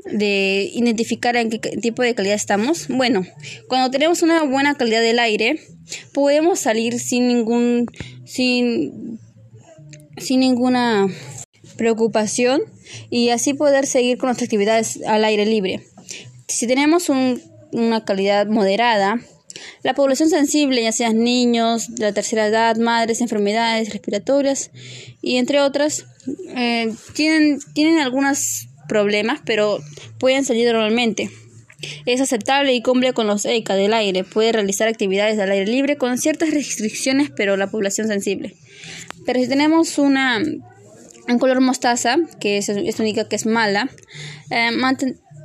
de 0.05 0.71
identificar 0.75 1.37
en 1.37 1.51
qué 1.51 1.59
tipo 1.59 2.03
de 2.03 2.15
calidad 2.15 2.35
estamos. 2.35 2.89
Bueno, 2.89 3.27
cuando 3.69 3.91
tenemos 3.91 4.23
una 4.23 4.43
buena 4.45 4.75
calidad 4.75 5.01
del 5.01 5.19
aire, 5.19 5.61
podemos 6.13 6.59
salir 6.61 6.99
sin 6.99 7.29
ningún 7.29 7.87
sin 8.25 9.21
sin 10.19 10.41
ninguna 10.41 11.09
preocupación 11.77 12.63
y 13.11 13.31
así 13.31 13.55
poder 13.55 13.87
seguir 13.87 14.19
con 14.19 14.29
nuestras 14.29 14.47
actividades 14.47 15.01
al 15.07 15.25
aire 15.25 15.47
libre. 15.47 15.83
Si 16.49 16.67
tenemos 16.67 17.09
una 17.09 18.05
calidad 18.05 18.47
moderada, 18.47 19.21
la 19.83 19.95
población 19.95 20.29
sensible, 20.29 20.83
ya 20.83 20.93
sean 20.93 21.23
niños 21.23 21.95
de 21.95 22.07
la 22.07 22.13
tercera 22.13 22.47
edad, 22.47 22.77
madres, 22.77 23.21
enfermedades 23.21 23.93
respiratorias 23.93 24.71
y 25.21 25.37
entre 25.37 25.61
otras, 25.61 26.07
eh, 26.55 26.93
tienen, 27.15 27.59
tienen 27.75 27.99
algunas 27.99 28.69
problemas, 28.93 29.41
pero 29.47 29.81
pueden 30.19 30.45
salir 30.45 30.71
normalmente. 30.71 31.31
Es 32.05 32.21
aceptable 32.21 32.75
y 32.75 32.83
cumple 32.83 33.15
con 33.15 33.27
los 33.27 33.47
ECA 33.47 33.75
del 33.75 33.95
aire. 33.95 34.23
Puede 34.23 34.53
realizar 34.53 34.87
actividades 34.87 35.39
al 35.39 35.51
aire 35.51 35.67
libre 35.67 35.97
con 35.97 36.19
ciertas 36.19 36.51
restricciones, 36.51 37.31
pero 37.35 37.57
la 37.57 37.71
población 37.71 38.07
sensible. 38.09 38.55
Pero 39.25 39.41
si 39.41 39.49
tenemos 39.49 39.97
una, 39.97 40.43
un 41.27 41.39
color 41.39 41.63
mostaza, 41.63 42.19
que 42.39 42.59
es, 42.59 42.69
es 42.69 43.01
única 43.01 43.27
que 43.29 43.37
es 43.37 43.47
mala, 43.47 43.89
eh, 44.51 44.71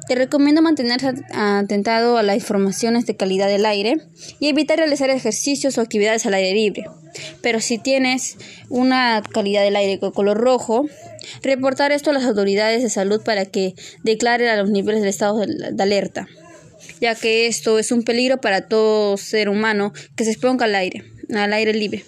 te 0.08 0.16
recomiendo 0.16 0.62
mantenerse 0.62 1.14
atentado 1.34 2.18
a 2.18 2.24
las 2.24 2.38
informaciones 2.38 3.06
de 3.06 3.16
calidad 3.16 3.48
del 3.48 3.66
aire 3.66 3.98
y 4.40 4.48
evitar 4.48 4.78
realizar 4.78 5.10
ejercicios 5.10 5.78
o 5.78 5.82
actividades 5.82 6.26
al 6.26 6.34
aire 6.34 6.54
libre. 6.54 6.86
Pero 7.42 7.60
si 7.60 7.78
tienes 7.78 8.38
una 8.70 9.22
calidad 9.34 9.64
del 9.64 9.76
aire 9.76 10.00
con 10.00 10.12
color 10.12 10.38
rojo, 10.38 10.86
reportar 11.42 11.92
esto 11.92 12.12
a 12.12 12.14
las 12.14 12.24
autoridades 12.24 12.84
de 12.84 12.90
salud 12.90 13.22
para 13.22 13.46
que 13.46 13.76
declaren 14.04 14.50
a 14.50 14.58
los 14.58 14.70
niveles 14.70 15.02
del 15.02 15.10
estado 15.10 15.40
de 15.46 15.84
alerta, 15.84 16.28
ya 17.02 17.16
que 17.16 17.48
esto 17.48 17.80
es 17.80 17.92
un 17.92 18.04
peligro 18.04 18.40
para 18.40 18.68
todo 18.68 19.18
ser 19.18 19.50
humano 19.50 19.94
que 20.16 20.24
se 20.24 20.32
exponga 20.32 20.66
al 20.66 20.76
aire, 20.76 21.04
al 21.34 21.54
aire 21.54 21.74
libre. 21.74 22.06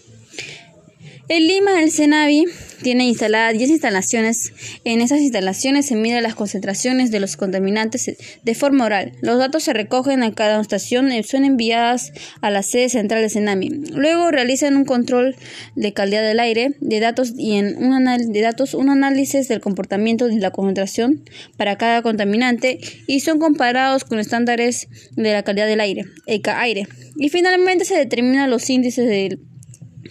En 1.31 1.45
Lima, 1.45 1.83
el 1.83 1.91
CENAVI 1.91 2.45
tiene 2.81 3.05
instaladas 3.05 3.55
10 3.55 3.69
instalaciones. 3.69 4.51
En 4.83 4.99
esas 4.99 5.19
instalaciones 5.19 5.85
se 5.85 5.95
miden 5.95 6.23
las 6.23 6.33
concentraciones 6.33 7.11
de 7.11 7.19
los 7.19 7.37
contaminantes 7.37 8.17
de 8.41 8.55
forma 8.55 8.85
oral. 8.85 9.11
Los 9.21 9.37
datos 9.37 9.61
se 9.61 9.73
recogen 9.73 10.23
a 10.23 10.33
cada 10.33 10.59
estación 10.59 11.11
y 11.11 11.21
son 11.21 11.45
enviadas 11.45 12.13
a 12.41 12.49
la 12.49 12.63
sede 12.63 12.89
central 12.89 13.21
de 13.21 13.29
CENAMI. 13.29 13.69
Luego 13.91 14.31
realizan 14.31 14.75
un 14.75 14.85
control 14.85 15.35
de 15.75 15.93
calidad 15.93 16.23
del 16.23 16.39
aire, 16.39 16.71
de 16.79 16.99
datos 16.99 17.33
y 17.37 17.57
en 17.57 17.77
un, 17.77 18.05
de 18.33 18.41
datos 18.41 18.73
un 18.73 18.89
análisis 18.89 19.47
del 19.47 19.61
comportamiento 19.61 20.25
de 20.25 20.37
la 20.37 20.49
concentración 20.49 21.23
para 21.57 21.77
cada 21.77 22.01
contaminante 22.01 22.79
y 23.05 23.19
son 23.19 23.37
comparados 23.37 24.03
con 24.03 24.17
estándares 24.17 24.87
de 25.11 25.31
la 25.31 25.43
calidad 25.43 25.67
del 25.67 25.81
aire, 25.81 26.05
ECA 26.25 26.59
aire. 26.59 26.87
Y 27.17 27.29
finalmente 27.29 27.85
se 27.85 27.95
determinan 27.95 28.49
los 28.49 28.67
índices 28.71 29.07
del 29.07 29.39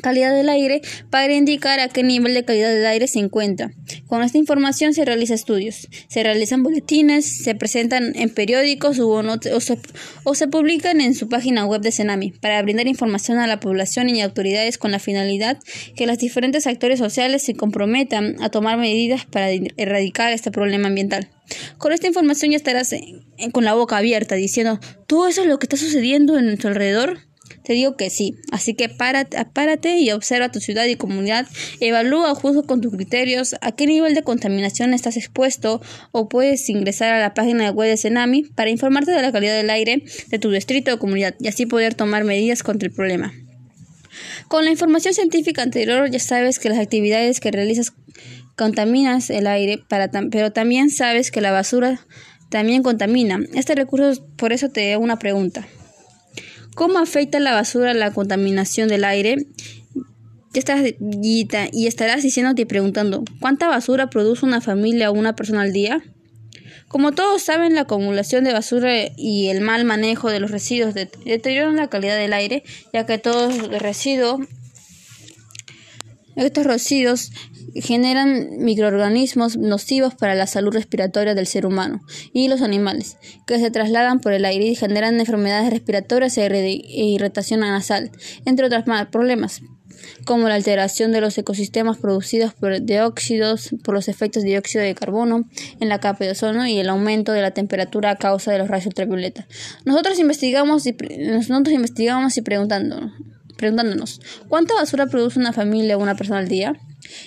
calidad 0.02 0.34
del 0.34 0.48
aire 0.48 0.82
para 1.10 1.32
indicar 1.34 1.80
a 1.80 1.88
qué 1.88 2.02
nivel 2.02 2.34
de 2.34 2.44
calidad 2.44 2.70
del 2.70 2.86
aire 2.86 3.06
se 3.06 3.18
encuentra. 3.18 3.72
Con 4.06 4.22
esta 4.22 4.38
información 4.38 4.94
se 4.94 5.04
realizan 5.04 5.34
estudios, 5.34 5.88
se 6.08 6.22
realizan 6.22 6.62
boletines, 6.62 7.44
se 7.44 7.54
presentan 7.54 8.12
en 8.14 8.30
periódicos 8.30 8.98
o, 9.00 9.60
se, 9.60 9.78
o 10.24 10.34
se 10.34 10.48
publican 10.48 11.00
en 11.00 11.14
su 11.14 11.28
página 11.28 11.66
web 11.66 11.80
de 11.80 11.92
Senami 11.92 12.32
para 12.32 12.62
brindar 12.62 12.86
información 12.86 13.38
a 13.38 13.46
la 13.46 13.60
población 13.60 14.08
y 14.08 14.22
autoridades 14.22 14.78
con 14.78 14.90
la 14.90 14.98
finalidad 14.98 15.58
que 15.96 16.06
los 16.06 16.18
diferentes 16.18 16.66
actores 16.66 16.98
sociales 16.98 17.42
se 17.42 17.54
comprometan 17.54 18.36
a 18.40 18.50
tomar 18.50 18.78
medidas 18.78 19.24
para 19.26 19.50
erradicar 19.50 20.32
este 20.32 20.50
problema 20.50 20.88
ambiental. 20.88 21.30
Con 21.78 21.92
esta 21.92 22.06
información 22.06 22.50
ya 22.50 22.56
estarás 22.56 22.94
con 23.52 23.64
la 23.64 23.74
boca 23.74 23.96
abierta 23.96 24.34
diciendo, 24.34 24.80
¿todo 25.06 25.28
eso 25.28 25.42
es 25.42 25.48
lo 25.48 25.58
que 25.58 25.64
está 25.66 25.76
sucediendo 25.76 26.36
en 26.38 26.46
nuestro 26.46 26.68
alrededor? 26.68 27.27
Te 27.64 27.72
digo 27.72 27.96
que 27.96 28.10
sí. 28.10 28.36
Así 28.50 28.74
que 28.74 28.88
párate, 28.88 29.44
párate 29.52 29.98
y 29.98 30.10
observa 30.10 30.50
tu 30.50 30.60
ciudad 30.60 30.86
y 30.86 30.96
comunidad. 30.96 31.46
Evalúa 31.80 32.34
justo 32.34 32.64
con 32.64 32.80
tus 32.80 32.92
criterios 32.92 33.56
a 33.60 33.72
qué 33.72 33.86
nivel 33.86 34.14
de 34.14 34.22
contaminación 34.22 34.94
estás 34.94 35.16
expuesto 35.16 35.80
o 36.12 36.28
puedes 36.28 36.68
ingresar 36.68 37.12
a 37.12 37.20
la 37.20 37.34
página 37.34 37.70
web 37.70 37.88
de 37.88 37.96
Cenami 37.96 38.44
para 38.44 38.70
informarte 38.70 39.12
de 39.12 39.22
la 39.22 39.32
calidad 39.32 39.56
del 39.56 39.70
aire 39.70 40.02
de 40.28 40.38
tu 40.38 40.50
distrito 40.50 40.94
o 40.94 40.98
comunidad 40.98 41.34
y 41.40 41.48
así 41.48 41.66
poder 41.66 41.94
tomar 41.94 42.24
medidas 42.24 42.62
contra 42.62 42.88
el 42.88 42.94
problema. 42.94 43.32
Con 44.48 44.64
la 44.64 44.70
información 44.70 45.14
científica 45.14 45.62
anterior 45.62 46.10
ya 46.10 46.18
sabes 46.18 46.58
que 46.58 46.68
las 46.68 46.78
actividades 46.78 47.40
que 47.40 47.50
realizas 47.50 47.92
contaminas 48.56 49.30
el 49.30 49.46
aire, 49.46 49.84
pero 50.30 50.52
también 50.52 50.90
sabes 50.90 51.30
que 51.30 51.40
la 51.40 51.52
basura 51.52 52.00
también 52.48 52.82
contamina. 52.82 53.40
Este 53.54 53.74
recurso, 53.74 54.26
por 54.36 54.52
eso 54.52 54.68
te 54.70 54.92
hago 54.92 55.04
una 55.04 55.18
pregunta. 55.18 55.66
¿Cómo 56.78 57.00
afecta 57.00 57.40
la 57.40 57.54
basura 57.54 57.92
la 57.92 58.12
contaminación 58.12 58.86
del 58.88 59.02
aire? 59.02 59.48
Ya 60.52 60.60
estás, 60.60 60.80
y 61.00 61.86
estarás 61.88 62.22
diciéndote 62.22 62.62
y 62.62 62.66
preguntando, 62.66 63.24
¿cuánta 63.40 63.66
basura 63.66 64.10
produce 64.10 64.46
una 64.46 64.60
familia 64.60 65.10
o 65.10 65.12
una 65.12 65.34
persona 65.34 65.62
al 65.62 65.72
día? 65.72 66.04
Como 66.86 67.10
todos 67.10 67.42
saben, 67.42 67.74
la 67.74 67.80
acumulación 67.80 68.44
de 68.44 68.52
basura 68.52 68.92
y 69.16 69.48
el 69.48 69.60
mal 69.60 69.86
manejo 69.86 70.30
de 70.30 70.38
los 70.38 70.52
residuos 70.52 70.94
deterioran 70.94 71.74
la 71.74 71.88
calidad 71.88 72.16
del 72.16 72.32
aire, 72.32 72.62
ya 72.92 73.04
que 73.06 73.18
todos 73.18 73.56
los 73.56 73.82
residuos, 73.82 74.46
estos 76.36 76.64
residuos 76.64 77.32
generan 77.74 78.58
microorganismos 78.58 79.56
nocivos 79.56 80.14
para 80.14 80.34
la 80.34 80.46
salud 80.46 80.72
respiratoria 80.72 81.34
del 81.34 81.46
ser 81.46 81.66
humano 81.66 82.00
y 82.32 82.48
los 82.48 82.62
animales, 82.62 83.16
que 83.46 83.58
se 83.58 83.70
trasladan 83.70 84.20
por 84.20 84.32
el 84.32 84.44
aire 84.44 84.66
y 84.66 84.74
generan 84.74 85.18
enfermedades 85.20 85.70
respiratorias 85.70 86.36
e, 86.38 86.46
e 86.46 87.04
irritación 87.04 87.60
nasal, 87.60 88.10
entre 88.44 88.66
otros 88.66 88.84
problemas 89.10 89.62
como 90.24 90.48
la 90.48 90.54
alteración 90.54 91.12
de 91.12 91.20
los 91.20 91.36
ecosistemas 91.38 91.98
producidos 91.98 92.54
por 92.54 92.80
dióxidos, 92.80 93.70
por 93.82 93.94
los 93.94 94.08
efectos 94.08 94.42
de 94.42 94.50
dióxido 94.50 94.84
de 94.84 94.94
carbono 94.94 95.44
en 95.80 95.88
la 95.88 96.00
capa 96.00 96.24
de 96.24 96.32
ozono 96.32 96.66
y 96.66 96.78
el 96.78 96.88
aumento 96.88 97.32
de 97.32 97.42
la 97.42 97.52
temperatura 97.52 98.10
a 98.10 98.16
causa 98.16 98.52
de 98.52 98.58
los 98.58 98.68
rayos 98.68 98.86
ultravioleta. 98.86 99.46
Nosotros 99.84 100.18
investigamos 100.18 100.86
y, 100.86 100.92
nosotros 100.92 101.74
investigamos 101.74 102.36
y 102.36 102.42
preguntando, 102.42 103.12
preguntándonos, 103.56 104.20
¿cuánta 104.48 104.74
basura 104.74 105.06
produce 105.06 105.38
una 105.38 105.52
familia 105.52 105.96
o 105.96 106.02
una 106.02 106.16
persona 106.16 106.38
al 106.38 106.48
día? 106.48 106.74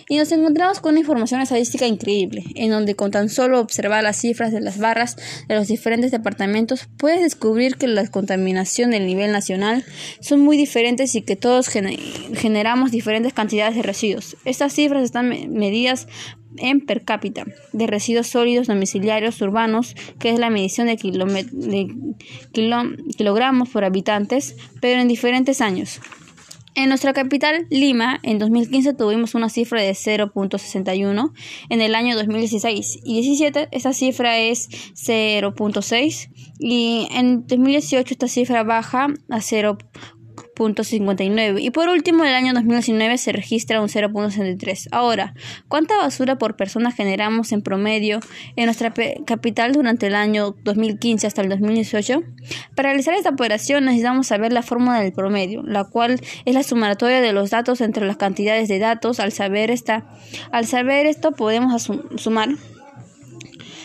Y 0.10 0.18
nos 0.18 0.32
encontramos 0.32 0.80
con 0.80 0.92
una 0.92 1.00
información 1.00 1.42
estadística 1.42 1.88
increíble, 1.88 2.44
en 2.56 2.72
donde 2.72 2.96
con 2.96 3.12
tan 3.12 3.30
solo 3.30 3.60
observar 3.60 4.04
las 4.04 4.18
cifras 4.18 4.52
de 4.52 4.62
las 4.62 4.78
barras 4.78 5.18
de 5.48 5.56
los 5.56 5.68
diferentes 5.68 6.12
departamentos 6.12 6.88
puedes 6.98 7.22
descubrir 7.22 7.76
que 7.78 7.88
la 7.88 8.08
contaminación 8.08 8.92
del 8.92 9.06
nivel 9.06 9.32
nacional 9.32 9.86
son 10.20 10.42
muy 10.42 10.58
diferentes 10.58 11.16
y 11.16 11.22
que 11.22 11.36
todos 11.36 11.70
generamos 11.70 12.92
diferentes 12.92 13.34
cantidades 13.34 13.76
de 13.76 13.82
residuos. 13.82 14.38
Estas 14.46 14.74
cifras 14.74 15.04
están 15.04 15.30
medidas 15.30 16.08
en 16.58 16.82
per 16.82 17.04
cápita 17.04 17.46
de 17.72 17.88
residuos 17.88 18.28
sólidos 18.28 18.68
domiciliarios 18.68 19.42
urbanos, 19.42 19.96
que 20.20 20.30
es 20.32 20.40
la 20.40 20.50
medición 20.50 20.88
de, 20.88 20.96
de 20.96 22.16
kilogramos 22.52 23.70
por 23.70 23.84
habitantes, 23.84 24.56
pero 24.82 25.02
en 25.02 25.08
diferentes 25.08 25.62
años. 25.62 26.02
En 26.74 26.88
nuestra 26.88 27.12
capital, 27.12 27.68
Lima, 27.70 28.20
en 28.24 28.40
2015 28.40 28.94
tuvimos 28.94 29.36
una 29.36 29.50
cifra 29.50 29.82
de 29.82 29.92
0.61, 29.92 31.34
en 31.70 31.82
el 31.82 31.96
año 31.96 32.16
2016 32.16 33.00
y 33.04 33.22
17 33.22 33.68
esta 33.72 33.92
cifra 33.92 34.38
es 34.38 34.70
0.6 34.94 36.30
y 36.60 37.08
en 37.12 37.46
2018 37.46 38.14
esta 38.14 38.28
cifra 38.30 38.64
baja 38.64 39.08
a 39.30 39.42
0. 39.42 39.78
Y 41.60 41.72
por 41.72 41.90
último, 41.90 42.24
el 42.24 42.34
año 42.34 42.54
2019 42.54 43.18
se 43.18 43.32
registra 43.32 43.82
un 43.82 43.88
0.63. 43.88 44.90
Ahora, 44.92 45.34
¿cuánta 45.68 45.98
basura 45.98 46.38
por 46.38 46.56
persona 46.56 46.92
generamos 46.92 47.52
en 47.52 47.62
promedio 47.62 48.20
en 48.56 48.66
nuestra 48.66 48.94
capital 49.26 49.74
durante 49.74 50.08
el 50.08 50.16
año 50.16 50.56
2015 50.64 51.28
hasta 51.28 51.42
el 51.42 51.50
2018? 51.50 52.22
Para 52.76 52.90
realizar 52.90 53.14
esta 53.16 53.30
operación 53.30 53.86
necesitamos 53.86 54.28
saber 54.28 54.54
la 54.54 54.62
fórmula 54.62 55.02
del 55.02 55.14
promedio, 55.14 55.64
la 55.64 55.86
cual 55.86 56.20
es 56.46 56.54
la 56.54 56.64
sumatoria 56.64 57.22
de 57.22 57.34
los 57.34 57.50
datos 57.50 57.82
entre 57.82 58.06
las 58.06 58.18
cantidades 58.18 58.68
de 58.68 58.80
datos. 58.80 59.20
Al 59.20 59.32
saber, 59.32 59.72
esta, 59.72 60.06
al 60.52 60.66
saber 60.66 61.06
esto 61.06 61.32
podemos 61.32 61.90
sumar 62.18 62.50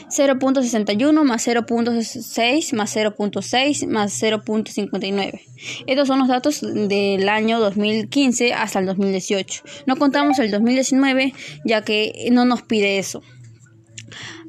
0.61 0.09 1.25
más 1.25 1.47
0.6 1.47 2.75
más 2.75 2.97
0.6 2.97 3.87
más 3.89 4.23
0.59. 4.23 5.41
Estos 5.87 6.09
son 6.09 6.21
los 6.21 6.29
datos 6.29 6.61
del 6.61 7.29
año 7.29 7.61
2015 7.61 8.55
hasta 8.55 8.79
el 8.79 8.87
2018. 8.87 9.63
No 9.87 9.97
contamos 9.97 10.39
el 10.39 10.51
2019 10.51 11.35
ya 11.65 11.83
que 11.83 12.29
no 12.33 12.45
nos 12.45 12.63
pide 12.63 12.99
eso. 12.99 13.23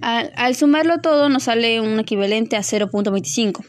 Al, 0.01 0.55
sumarlo 0.55 1.01
todo 1.01 1.29
nos 1.29 1.43
sale 1.43 1.81
un 1.81 1.99
equivalente 1.99 2.55
a 2.55 2.61
0.25. 2.61 3.65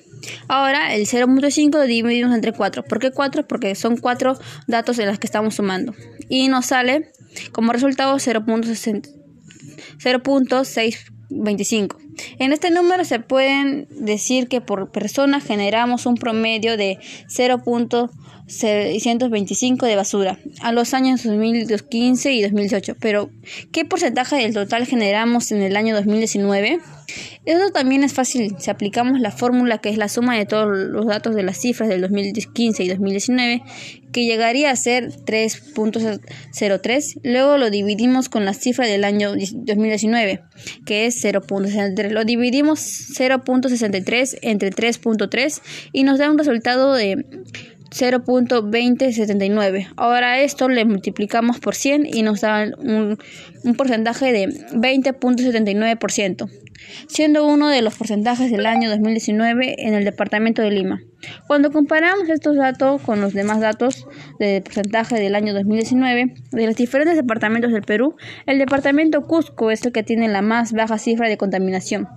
Ahora 0.49 0.95
el 0.95 1.07
0.5 1.07 1.73
lo 1.73 1.85
dividimos 1.85 2.35
entre 2.35 2.53
4. 2.53 2.85
¿Por 2.85 2.99
qué 2.99 3.13
4? 3.13 3.47
Porque 3.47 3.75
son 3.75 3.97
4 3.97 4.39
datos 4.67 4.99
en 4.99 5.07
los 5.07 5.19
que 5.19 5.27
estamos 5.27 5.55
sumando. 5.55 5.95
Y 6.29 6.49
nos 6.49 6.67
sale 6.67 7.13
como 7.53 7.73
resultado 7.73 8.15
0.6 8.17 11.13
25. 11.31 11.97
En 12.39 12.53
este 12.53 12.71
número 12.71 13.05
se 13.05 13.21
pueden 13.21 13.87
decir 13.91 14.49
que 14.49 14.61
por 14.61 14.91
persona 14.91 15.41
generamos 15.41 16.07
un 16.07 16.17
promedio 16.17 16.77
de 16.77 16.99
0.625 18.49 19.87
de 19.87 19.97
basura 19.97 20.39
a 20.61 20.73
los 20.73 20.95
años 20.95 21.23
2015 21.23 22.33
y 22.33 22.43
2018. 22.43 22.97
Pero, 22.99 23.31
¿qué 23.73 23.85
porcentaje 23.85 24.37
del 24.37 24.55
total 24.55 24.87
generamos 24.87 25.53
en 25.53 25.63
el 25.63 25.77
año 25.77 25.95
2019? 25.95 26.81
Eso 27.45 27.71
también 27.71 28.03
es 28.05 28.13
fácil 28.13 28.57
si 28.59 28.71
aplicamos 28.71 29.21
la 29.21 29.31
fórmula 29.31 29.79
que 29.79 29.89
es 29.89 29.97
la 29.97 30.09
suma 30.09 30.37
de 30.37 30.45
todos 30.45 30.69
los 30.69 31.07
datos 31.07 31.35
de 31.35 31.43
las 31.43 31.59
cifras 31.59 31.89
del 31.89 32.03
2015 32.03 32.85
y 32.85 32.89
2019, 32.89 33.63
que 34.13 34.27
llegaría 34.27 34.71
a 34.71 34.77
ser 34.77 35.11
3.03. 35.11 37.21
Luego 37.23 37.57
lo 37.57 37.71
dividimos 37.71 38.29
con 38.29 38.45
la 38.45 38.53
cifra 38.53 38.87
del 38.87 39.05
año 39.05 39.31
2019, 39.31 40.43
que 40.85 41.07
es 41.07 41.25
0.63. 41.25 42.11
Lo 42.11 42.25
dividimos 42.25 42.81
0.63 43.17 44.39
entre 44.43 44.71
3.3 44.71 45.63
y 45.93 46.03
nos 46.03 46.19
da 46.19 46.31
un 46.31 46.37
resultado 46.37 46.93
de 46.95 47.25
0.2079. 47.91 49.89
Ahora 49.97 50.41
esto 50.41 50.69
le 50.69 50.85
multiplicamos 50.85 51.59
por 51.59 51.75
100 51.75 52.07
y 52.07 52.23
nos 52.23 52.41
da 52.41 52.71
un, 52.79 53.19
un 53.65 53.75
porcentaje 53.75 54.33
de 54.33 54.49
20.79% 54.49 56.49
siendo 57.07 57.47
uno 57.47 57.69
de 57.69 57.83
los 57.83 57.97
porcentajes 57.97 58.51
del 58.51 58.67
año 58.67 58.91
2019 58.91 59.87
en 59.87 59.95
el 59.95 60.05
departamento 60.05 60.63
de 60.63 60.71
Lima. 60.71 61.01
Cuando 61.47 61.73
comparamos 61.73 62.29
estos 62.29 62.57
datos 62.57 63.03
con 63.03 63.21
los 63.21 63.35
demás 63.35 63.61
datos 63.61 64.07
de 64.39 64.61
porcentaje 64.63 65.17
del 65.17 65.35
año 65.35 65.53
2019 65.53 66.35
de 66.53 66.67
los 66.67 66.77
diferentes 66.77 67.17
departamentos 67.17 67.73
del 67.73 67.83
Perú, 67.83 68.17
el 68.47 68.59
departamento 68.59 69.23
Cusco 69.23 69.71
es 69.71 69.85
el 69.85 69.93
que 69.93 70.03
tiene 70.03 70.29
la 70.29 70.43
más 70.43 70.73
baja 70.73 70.99
cifra 70.99 71.29
de 71.29 71.37
contaminación, 71.37 72.09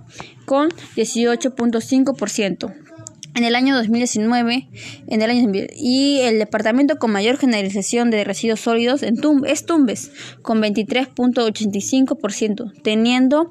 con 0.46 0.68
18.5% 0.96 2.91
en 3.34 3.44
el 3.44 3.54
año 3.54 3.74
2019 3.74 4.68
en 5.06 5.22
el 5.22 5.30
año, 5.30 5.50
y 5.74 6.18
el 6.20 6.38
departamento 6.38 6.98
con 6.98 7.12
mayor 7.12 7.38
generalización 7.38 8.10
de 8.10 8.24
residuos 8.24 8.60
sólidos 8.60 9.02
en 9.02 9.14
es 9.46 9.64
Tumbes 9.66 10.10
con 10.42 10.62
23.85% 10.62 12.72
teniendo 12.82 13.50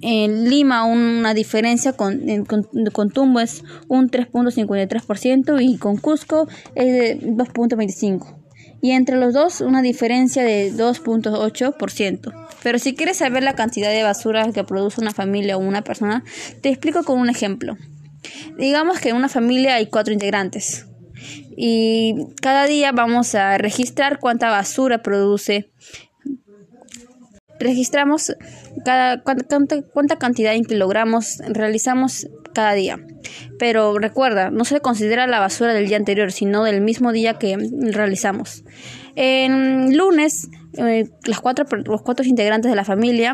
en 0.00 0.48
Lima 0.48 0.84
una 0.84 1.34
diferencia 1.34 1.92
con, 1.92 2.44
con, 2.44 3.10
Tumbo 3.10 3.40
es 3.40 3.64
un 3.88 4.10
3.53% 4.10 5.60
y 5.60 5.76
con 5.78 5.96
Cusco 5.96 6.48
es 6.74 6.86
de 6.86 7.20
2.25%. 7.20 8.36
Y 8.80 8.92
entre 8.92 9.16
los 9.16 9.34
dos 9.34 9.60
una 9.60 9.82
diferencia 9.82 10.44
de 10.44 10.72
2.8%. 10.72 12.46
Pero 12.62 12.78
si 12.78 12.94
quieres 12.94 13.16
saber 13.16 13.42
la 13.42 13.54
cantidad 13.54 13.90
de 13.90 14.04
basura 14.04 14.52
que 14.52 14.62
produce 14.62 15.00
una 15.00 15.12
familia 15.12 15.56
o 15.56 15.60
una 15.60 15.82
persona, 15.82 16.22
te 16.60 16.68
explico 16.68 17.02
con 17.02 17.18
un 17.18 17.28
ejemplo. 17.28 17.76
Digamos 18.58 19.00
que 19.00 19.10
en 19.10 19.16
una 19.16 19.28
familia 19.28 19.76
hay 19.76 19.86
cuatro 19.86 20.12
integrantes 20.12 20.86
y 21.56 22.14
cada 22.40 22.66
día 22.66 22.92
vamos 22.92 23.34
a 23.34 23.58
registrar 23.58 24.18
cuánta 24.20 24.50
basura 24.50 25.02
produce 25.02 25.70
registramos 27.58 28.36
cada, 28.84 29.22
cuánta, 29.22 30.16
cantidad 30.18 30.54
en 30.54 30.64
kilogramos 30.64 31.38
realizamos 31.48 32.28
cada 32.52 32.72
día. 32.72 32.98
Pero 33.58 33.98
recuerda, 33.98 34.50
no 34.50 34.64
se 34.64 34.80
considera 34.80 35.26
la 35.26 35.40
basura 35.40 35.74
del 35.74 35.88
día 35.88 35.96
anterior, 35.96 36.32
sino 36.32 36.64
del 36.64 36.80
mismo 36.80 37.12
día 37.12 37.34
que 37.34 37.56
realizamos. 37.56 38.64
En 39.16 39.96
lunes 39.96 40.48
eh, 40.74 41.08
las 41.24 41.40
cuatro, 41.40 41.64
los 41.86 42.02
cuatro 42.02 42.26
integrantes 42.26 42.70
de 42.70 42.76
la 42.76 42.84
familia 42.84 43.32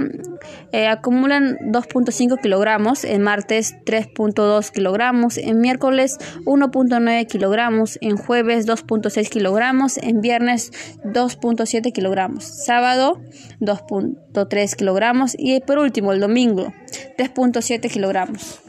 eh, 0.72 0.86
acumulan 0.86 1.58
2.5 1.58 2.40
kilogramos, 2.40 3.04
en 3.04 3.22
martes 3.22 3.74
3.2 3.84 4.70
kilogramos, 4.70 5.36
en 5.38 5.60
miércoles 5.60 6.18
1.9 6.44 7.26
kilogramos, 7.26 7.98
en 8.00 8.16
jueves 8.16 8.68
2.6 8.68 9.28
kilogramos, 9.28 9.98
en 9.98 10.20
viernes 10.20 10.70
2.7 11.04 11.92
kilogramos, 11.92 12.44
sábado 12.44 13.20
2.3 13.60 14.76
kilogramos 14.76 15.34
y 15.36 15.60
por 15.60 15.78
último 15.78 16.12
el 16.12 16.20
domingo 16.20 16.72
3.7 17.18 17.90
kilogramos. 17.90 18.60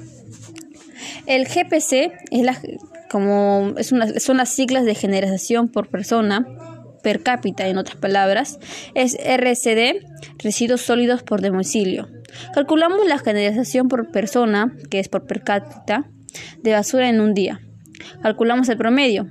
El 1.27 1.45
GPC 1.45 2.13
es 2.31 2.43
la, 2.43 2.59
como 3.11 3.73
es 3.77 3.91
una, 3.91 4.19
son 4.19 4.37
las 4.37 4.49
siglas 4.49 4.85
de 4.85 4.95
generación 4.95 5.69
por 5.69 5.87
persona 5.87 6.47
per 7.05 7.21
cápita, 7.21 7.67
en 7.67 7.77
otras 7.77 7.97
palabras, 7.97 8.57
es 8.95 9.15
RCD, 9.19 10.03
residuos 10.39 10.81
sólidos 10.81 11.21
por 11.21 11.39
domicilio. 11.39 12.07
Calculamos 12.55 13.05
la 13.07 13.19
generación 13.19 13.89
por 13.89 14.09
persona, 14.09 14.75
que 14.89 14.99
es 14.99 15.07
por 15.07 15.27
per 15.27 15.43
cápita, 15.43 16.09
de 16.63 16.71
basura 16.71 17.07
en 17.07 17.21
un 17.21 17.35
día. 17.35 17.59
Calculamos 18.23 18.69
el 18.69 18.77
promedio. 18.77 19.27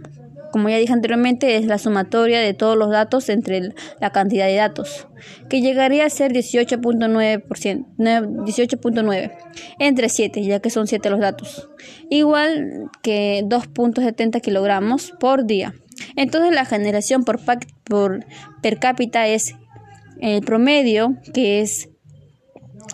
Como 0.53 0.69
ya 0.69 0.77
dije 0.77 0.93
anteriormente, 0.93 1.57
es 1.57 1.67
la 1.67 1.79
sumatoria 1.79 2.39
de 2.39 2.55
todos 2.55 2.79
los 2.79 2.91
datos 2.91 3.29
entre 3.29 3.73
la 4.01 4.11
cantidad 4.11 4.47
de 4.47 4.55
datos, 4.55 5.09
que 5.49 5.61
llegaría 5.61 6.07
a 6.07 6.11
ser 6.11 6.33
18.9%, 6.33 7.87
18.9 7.99 9.33
entre 9.81 10.09
7, 10.09 10.43
ya 10.45 10.61
que 10.61 10.71
son 10.71 10.87
7 10.87 11.11
los 11.11 11.19
datos, 11.19 11.69
igual 12.09 12.89
que 13.03 13.43
2.70 13.45 14.41
kilogramos 14.41 15.13
por 15.19 15.45
día. 15.45 15.75
Entonces 16.17 16.55
la 16.55 16.65
generación 16.65 17.25
por, 17.25 17.41
por 17.85 18.25
per 18.63 18.79
cápita 18.79 19.27
es 19.27 19.55
el 20.21 20.43
promedio, 20.43 21.17
que 21.33 21.61
es 21.61 21.89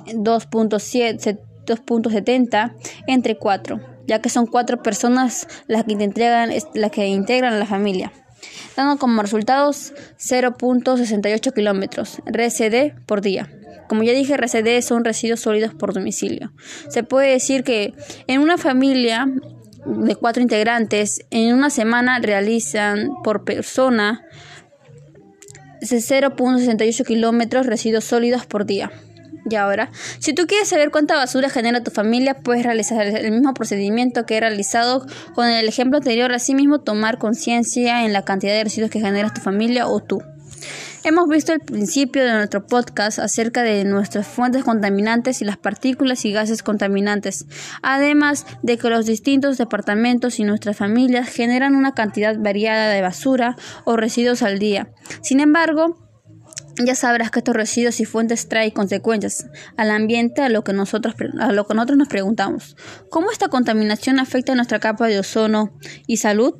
2.70 0.06 2.74
entre 3.06 3.36
4, 3.36 3.80
ya 4.06 4.20
que 4.20 4.28
son 4.28 4.46
4 4.46 4.82
personas 4.82 5.46
las 5.66 5.84
que, 5.84 5.92
entregan, 5.92 6.50
las 6.74 6.90
que 6.90 7.06
integran 7.06 7.58
la 7.58 7.66
familia, 7.66 8.12
dando 8.76 8.98
como 8.98 9.22
resultados 9.22 9.92
0.68 10.18 11.52
kilómetros 11.52 12.20
RCD 12.26 12.94
por 13.06 13.20
día. 13.20 13.50
Como 13.88 14.02
ya 14.04 14.12
dije, 14.12 14.34
RCD 14.34 14.82
son 14.82 15.04
residuos 15.04 15.40
sólidos 15.40 15.74
por 15.74 15.92
domicilio. 15.92 16.52
Se 16.88 17.02
puede 17.02 17.32
decir 17.32 17.64
que 17.64 17.92
en 18.28 18.40
una 18.40 18.56
familia 18.56 19.26
de 19.86 20.14
cuatro 20.16 20.42
integrantes 20.42 21.24
en 21.30 21.54
una 21.54 21.70
semana 21.70 22.18
realizan 22.18 23.10
por 23.22 23.44
persona 23.44 24.24
0.68 25.80 27.06
kilómetros 27.06 27.66
residuos 27.66 28.04
sólidos 28.04 28.46
por 28.46 28.66
día. 28.66 28.90
Y 29.48 29.54
ahora, 29.54 29.90
si 30.18 30.34
tú 30.34 30.46
quieres 30.46 30.68
saber 30.68 30.90
cuánta 30.90 31.16
basura 31.16 31.48
genera 31.48 31.82
tu 31.82 31.90
familia, 31.90 32.34
puedes 32.34 32.62
realizar 32.62 33.06
el 33.06 33.32
mismo 33.32 33.54
procedimiento 33.54 34.26
que 34.26 34.36
he 34.36 34.40
realizado 34.40 35.06
con 35.34 35.48
el 35.48 35.66
ejemplo 35.66 35.96
anterior, 35.98 36.32
asimismo 36.32 36.80
tomar 36.80 37.18
conciencia 37.18 38.04
en 38.04 38.12
la 38.12 38.22
cantidad 38.22 38.52
de 38.52 38.64
residuos 38.64 38.90
que 38.90 39.00
genera 39.00 39.32
tu 39.32 39.40
familia 39.40 39.86
o 39.86 40.00
tú. 40.00 40.22
Hemos 41.02 41.28
visto 41.28 41.54
el 41.54 41.60
principio 41.60 42.22
de 42.22 42.32
nuestro 42.34 42.66
podcast 42.66 43.18
acerca 43.20 43.62
de 43.62 43.84
nuestras 43.84 44.26
fuentes 44.26 44.64
contaminantes 44.64 45.40
y 45.40 45.46
las 45.46 45.56
partículas 45.56 46.26
y 46.26 46.32
gases 46.32 46.62
contaminantes, 46.62 47.46
además 47.82 48.44
de 48.62 48.76
que 48.76 48.90
los 48.90 49.06
distintos 49.06 49.56
departamentos 49.56 50.38
y 50.38 50.44
nuestras 50.44 50.76
familias 50.76 51.30
generan 51.30 51.74
una 51.74 51.94
cantidad 51.94 52.36
variada 52.38 52.90
de 52.90 53.00
basura 53.00 53.56
o 53.86 53.96
residuos 53.96 54.42
al 54.42 54.58
día. 54.58 54.90
Sin 55.22 55.40
embargo, 55.40 55.96
ya 56.84 56.94
sabrás 56.94 57.30
que 57.30 57.38
estos 57.38 57.56
residuos 57.56 57.98
y 58.00 58.04
fuentes 58.04 58.46
traen 58.48 58.70
consecuencias 58.70 59.46
al 59.78 59.90
ambiente 59.90 60.42
a 60.42 60.50
lo 60.50 60.64
que 60.64 60.74
nosotros, 60.74 61.14
a 61.40 61.50
lo 61.50 61.66
que 61.66 61.74
nosotros 61.74 61.96
nos 61.96 62.08
preguntamos. 62.08 62.76
¿Cómo 63.08 63.30
esta 63.30 63.48
contaminación 63.48 64.20
afecta 64.20 64.52
a 64.52 64.54
nuestra 64.54 64.80
capa 64.80 65.06
de 65.06 65.18
ozono 65.18 65.78
y 66.06 66.18
salud? 66.18 66.54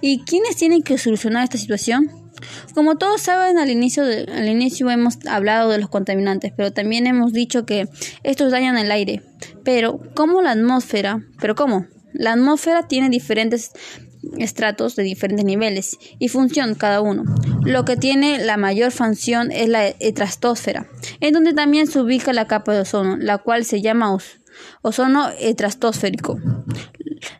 ¿Y 0.00 0.24
quiénes 0.24 0.56
tienen 0.56 0.82
que 0.82 0.98
solucionar 0.98 1.44
esta 1.44 1.56
situación? 1.56 2.10
Como 2.74 2.96
todos 2.96 3.20
saben, 3.20 3.58
al 3.58 3.70
inicio, 3.70 4.04
al 4.04 4.48
inicio 4.48 4.90
hemos 4.90 5.18
hablado 5.26 5.70
de 5.70 5.78
los 5.78 5.88
contaminantes, 5.88 6.52
pero 6.56 6.72
también 6.72 7.06
hemos 7.06 7.32
dicho 7.32 7.66
que 7.66 7.88
estos 8.22 8.52
dañan 8.52 8.78
el 8.78 8.90
aire. 8.90 9.22
Pero, 9.64 10.00
¿cómo 10.14 10.42
la 10.42 10.52
atmósfera? 10.52 11.24
¿Pero 11.40 11.54
cómo? 11.54 11.86
La 12.12 12.32
atmósfera 12.32 12.88
tiene 12.88 13.08
diferentes 13.08 13.72
estratos 14.38 14.96
de 14.96 15.02
diferentes 15.02 15.44
niveles 15.44 15.98
y 16.18 16.28
función 16.28 16.74
cada 16.74 17.00
uno. 17.00 17.24
Lo 17.64 17.84
que 17.84 17.96
tiene 17.96 18.38
la 18.38 18.56
mayor 18.56 18.92
función 18.92 19.50
es 19.50 19.68
la 19.68 19.86
estratosfera, 19.86 20.86
en 21.20 21.32
donde 21.32 21.54
también 21.54 21.86
se 21.86 22.00
ubica 22.00 22.32
la 22.32 22.46
capa 22.46 22.72
de 22.72 22.80
ozono, 22.80 23.16
la 23.16 23.38
cual 23.38 23.64
se 23.64 23.80
llama 23.80 24.16
ozono 24.82 25.28
estratosférico 25.38 26.38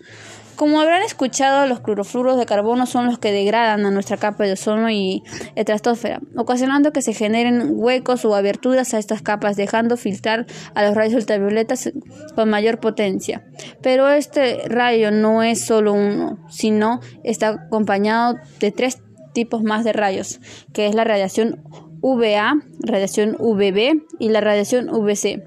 Como 0.62 0.81
habrán 0.81 1.03
escuchado, 1.03 1.66
los 1.66 1.81
clorofluoros 1.81 2.38
de 2.38 2.46
carbono 2.46 2.87
son 2.87 3.07
los 3.07 3.18
que 3.18 3.33
degradan 3.33 3.85
a 3.85 3.90
nuestra 3.90 4.16
capa 4.16 4.44
de 4.44 4.53
ozono 4.53 4.90
y 4.90 5.25
estratosfera, 5.57 6.20
ocasionando 6.37 6.92
que 6.92 7.03
se 7.03 7.14
generen 7.14 7.72
huecos 7.72 8.25
o 8.25 8.37
aberturas 8.37 8.94
a 8.94 9.01
estas 9.01 9.22
capas, 9.22 9.57
dejando 9.57 9.96
filtrar 9.96 10.46
a 10.75 10.85
los 10.85 10.94
rayos 10.94 11.14
ultravioletas 11.14 11.90
con 12.37 12.48
mayor 12.48 12.79
potencia. 12.79 13.44
Pero 13.83 14.09
este 14.09 14.62
rayo 14.68 15.11
no 15.11 15.42
es 15.42 15.64
solo 15.64 15.94
uno, 15.94 16.38
sino 16.48 17.01
está 17.25 17.48
acompañado 17.48 18.37
de 18.61 18.70
tres 18.70 19.03
tipos 19.33 19.64
más 19.64 19.83
de 19.83 19.92
rayos, 19.92 20.40
que 20.72 20.87
es 20.87 20.94
la 20.94 21.03
radiación 21.03 21.61
UVA, 22.02 22.54
radiación 22.80 23.36
UVB 23.38 24.02
y 24.18 24.28
la 24.28 24.40
radiación 24.40 24.90
UVC. 24.90 25.44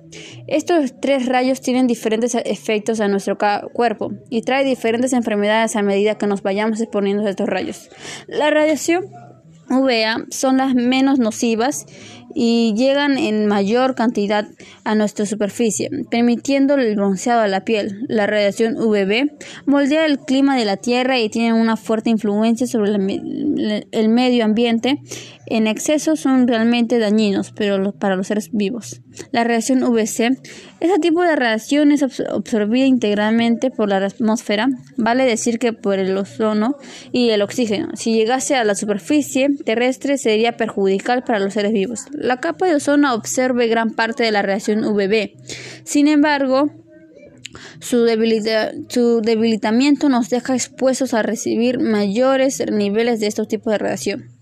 Estos 0.48 1.00
tres 1.00 1.28
rayos 1.28 1.62
tienen 1.62 1.86
diferentes 1.86 2.34
efectos 2.34 3.02
a 3.02 3.08
nuestro 3.08 3.38
cuerpo 3.74 4.14
y 4.30 4.42
trae 4.42 4.64
diferentes 4.64 5.14
enfermedades 5.14 5.76
a 5.76 5.84
medida 5.84 6.18
que 6.18 6.28
nos 6.28 6.42
vayamos 6.42 6.82
exponiendo 6.82 7.26
a 7.26 7.30
estos 7.30 7.48
rayos. 7.48 7.90
La 8.28 8.50
radiación 8.50 9.06
UVA 9.70 10.26
son 10.30 10.58
las 10.58 10.76
menos 10.76 11.20
nocivas 11.20 11.86
y 12.36 12.74
llegan 12.76 13.18
en 13.18 13.48
mayor 13.48 13.96
cantidad 13.96 14.46
a 14.84 14.94
nuestra 14.94 15.26
superficie, 15.26 15.90
permitiendo 16.12 16.76
el 16.76 16.96
bronceado 16.96 17.42
a 17.42 17.48
la 17.48 17.62
piel. 17.62 18.06
La 18.10 18.28
radiación 18.28 18.78
UVB 18.78 19.32
moldea 19.66 20.06
el 20.06 20.20
clima 20.20 20.58
de 20.58 20.66
la 20.66 20.78
Tierra 20.78 21.18
y 21.18 21.30
tiene 21.30 21.54
una 21.54 21.78
fuerte 21.78 22.10
influencia 22.10 22.68
sobre 22.68 22.92
el 22.92 24.10
medio 24.10 24.44
ambiente. 24.44 25.00
En 25.48 25.68
exceso 25.68 26.16
son 26.16 26.48
realmente 26.48 27.00
dañinos 27.00 27.54
pero 27.56 27.94
para 27.94 28.16
los 28.16 28.28
seres 28.28 28.50
vivos. 28.52 29.02
La 29.32 29.44
radiación 29.44 29.84
UVC, 29.84 30.32
ese 30.80 31.00
tipo 31.00 31.22
de 31.24 31.36
radiación 31.36 31.92
es 31.92 32.04
absorbida 32.04 32.86
integralmente 32.86 33.72
por 33.72 33.90
la 33.90 33.98
atmósfera, 33.98 34.68
vale 34.98 35.24
decir 35.26 35.58
que 35.60 35.72
por 35.72 36.00
el 36.00 36.18
ozono 36.18 36.76
y 37.12 37.30
el 37.30 37.42
oxígeno. 37.42 37.90
Si 37.96 38.14
llegase 38.14 38.56
a 38.56 38.64
la 38.64 38.76
superficie 38.76 39.50
terrestre 39.64 40.18
sería 40.18 40.58
perjudicial 40.58 41.24
para 41.24 41.40
los 41.40 41.54
seres 41.54 41.72
vivos. 41.72 42.06
La 42.26 42.38
capa 42.38 42.66
de 42.66 42.74
ozono 42.74 43.10
absorbe 43.10 43.68
gran 43.68 43.92
parte 43.92 44.24
de 44.24 44.32
la 44.32 44.42
radiación 44.42 44.84
UVB. 44.84 45.36
Sin 45.84 46.08
embargo, 46.08 46.72
su, 47.80 48.04
debilitamiento 48.04 50.10
nos 50.10 50.32
deja 50.32 50.56
expuestos 50.56 51.14
a 51.14 51.22
recibir 51.22 51.80
mayores 51.80 52.64
niveles 52.72 53.20
de 53.20 53.28
estos 53.28 53.48
tipos 53.48 53.74
de 53.74 53.78
radiación. 53.78 54.35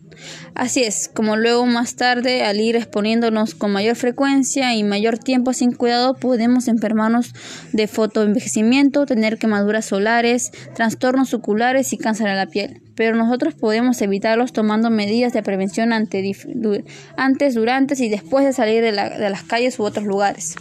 Así 0.55 0.83
es, 0.83 1.09
como 1.11 1.35
luego 1.35 1.65
más 1.65 1.95
tarde, 1.95 2.43
al 2.43 2.59
ir 2.61 2.75
exponiéndonos 2.75 3.55
con 3.55 3.71
mayor 3.71 3.95
frecuencia 3.95 4.75
y 4.75 4.83
mayor 4.83 5.17
tiempo 5.17 5.53
sin 5.53 5.71
cuidado, 5.71 6.13
podemos 6.13 6.67
enfermarnos 6.67 7.33
de 7.71 7.87
fotoenvejecimiento, 7.87 9.05
tener 9.05 9.37
quemaduras 9.37 9.85
solares, 9.85 10.51
trastornos 10.75 11.33
oculares 11.33 11.91
y 11.93 11.97
cáncer 11.97 12.27
a 12.27 12.35
la 12.35 12.45
piel. 12.45 12.81
Pero 12.95 13.15
nosotros 13.15 13.55
podemos 13.55 13.99
evitarlos 14.01 14.53
tomando 14.53 14.91
medidas 14.91 15.33
de 15.33 15.41
prevención 15.41 15.91
antes, 15.93 17.55
durante 17.55 17.95
y 17.97 18.09
después 18.09 18.45
de 18.45 18.53
salir 18.53 18.83
de, 18.83 18.91
las 18.91 19.43
calles 19.43 19.79
u 19.79 19.83
otros 19.83 20.05
lugares. 20.05 20.55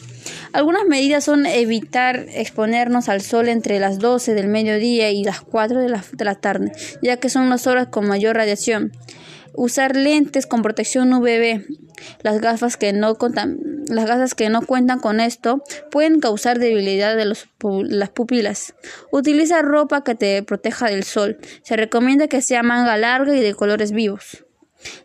Algunas 0.53 0.87
medidas 0.87 1.25
son 1.25 1.47
evitar 1.47 2.27
exponernos 2.35 3.09
al 3.09 3.21
sol 3.21 3.49
entre 3.49 3.79
las 3.79 3.99
12 3.99 4.35
del 4.35 4.49
mediodía 4.49 5.11
y 5.11 5.25
las 5.25 5.41
4 5.41 5.81
de 5.81 5.89
la, 5.89 6.05
de 6.13 6.25
la 6.25 6.35
tarde, 6.35 6.73
ya 7.03 7.19
que 7.19 7.29
son 7.29 7.51
las 7.51 7.67
horas 7.67 7.89
con 7.89 8.07
mayor 8.07 8.37
radiación. 8.37 8.93
Usar 9.55 9.97
lentes 9.97 10.47
con 10.47 10.63
protección 10.63 11.13
UVB. 11.13 11.65
Las 12.23 12.41
gafas 12.41 12.77
que 12.77 12.93
no 12.93 13.17
las 13.89 14.07
gafas 14.07 14.35
que 14.35 14.49
no 14.49 14.63
cuentan 14.63 15.01
con 15.01 15.21
esto 15.21 15.63
pueden 15.91 16.21
causar 16.21 16.59
debilidad 16.59 17.17
de 17.17 17.25
las 17.25 18.11
pupilas. 18.11 18.75
Utiliza 19.11 19.63
ropa 19.63 20.05
que 20.05 20.15
te 20.15 20.43
proteja 20.43 20.87
del 20.87 21.05
sol. 21.05 21.39
Se 21.63 21.77
recomienda 21.77 22.29
que 22.29 22.43
sea 22.43 22.63
manga 22.63 22.97
larga 22.97 23.37
y 23.37 23.41
de 23.41 23.55
colores 23.55 23.93
vivos. 23.93 24.45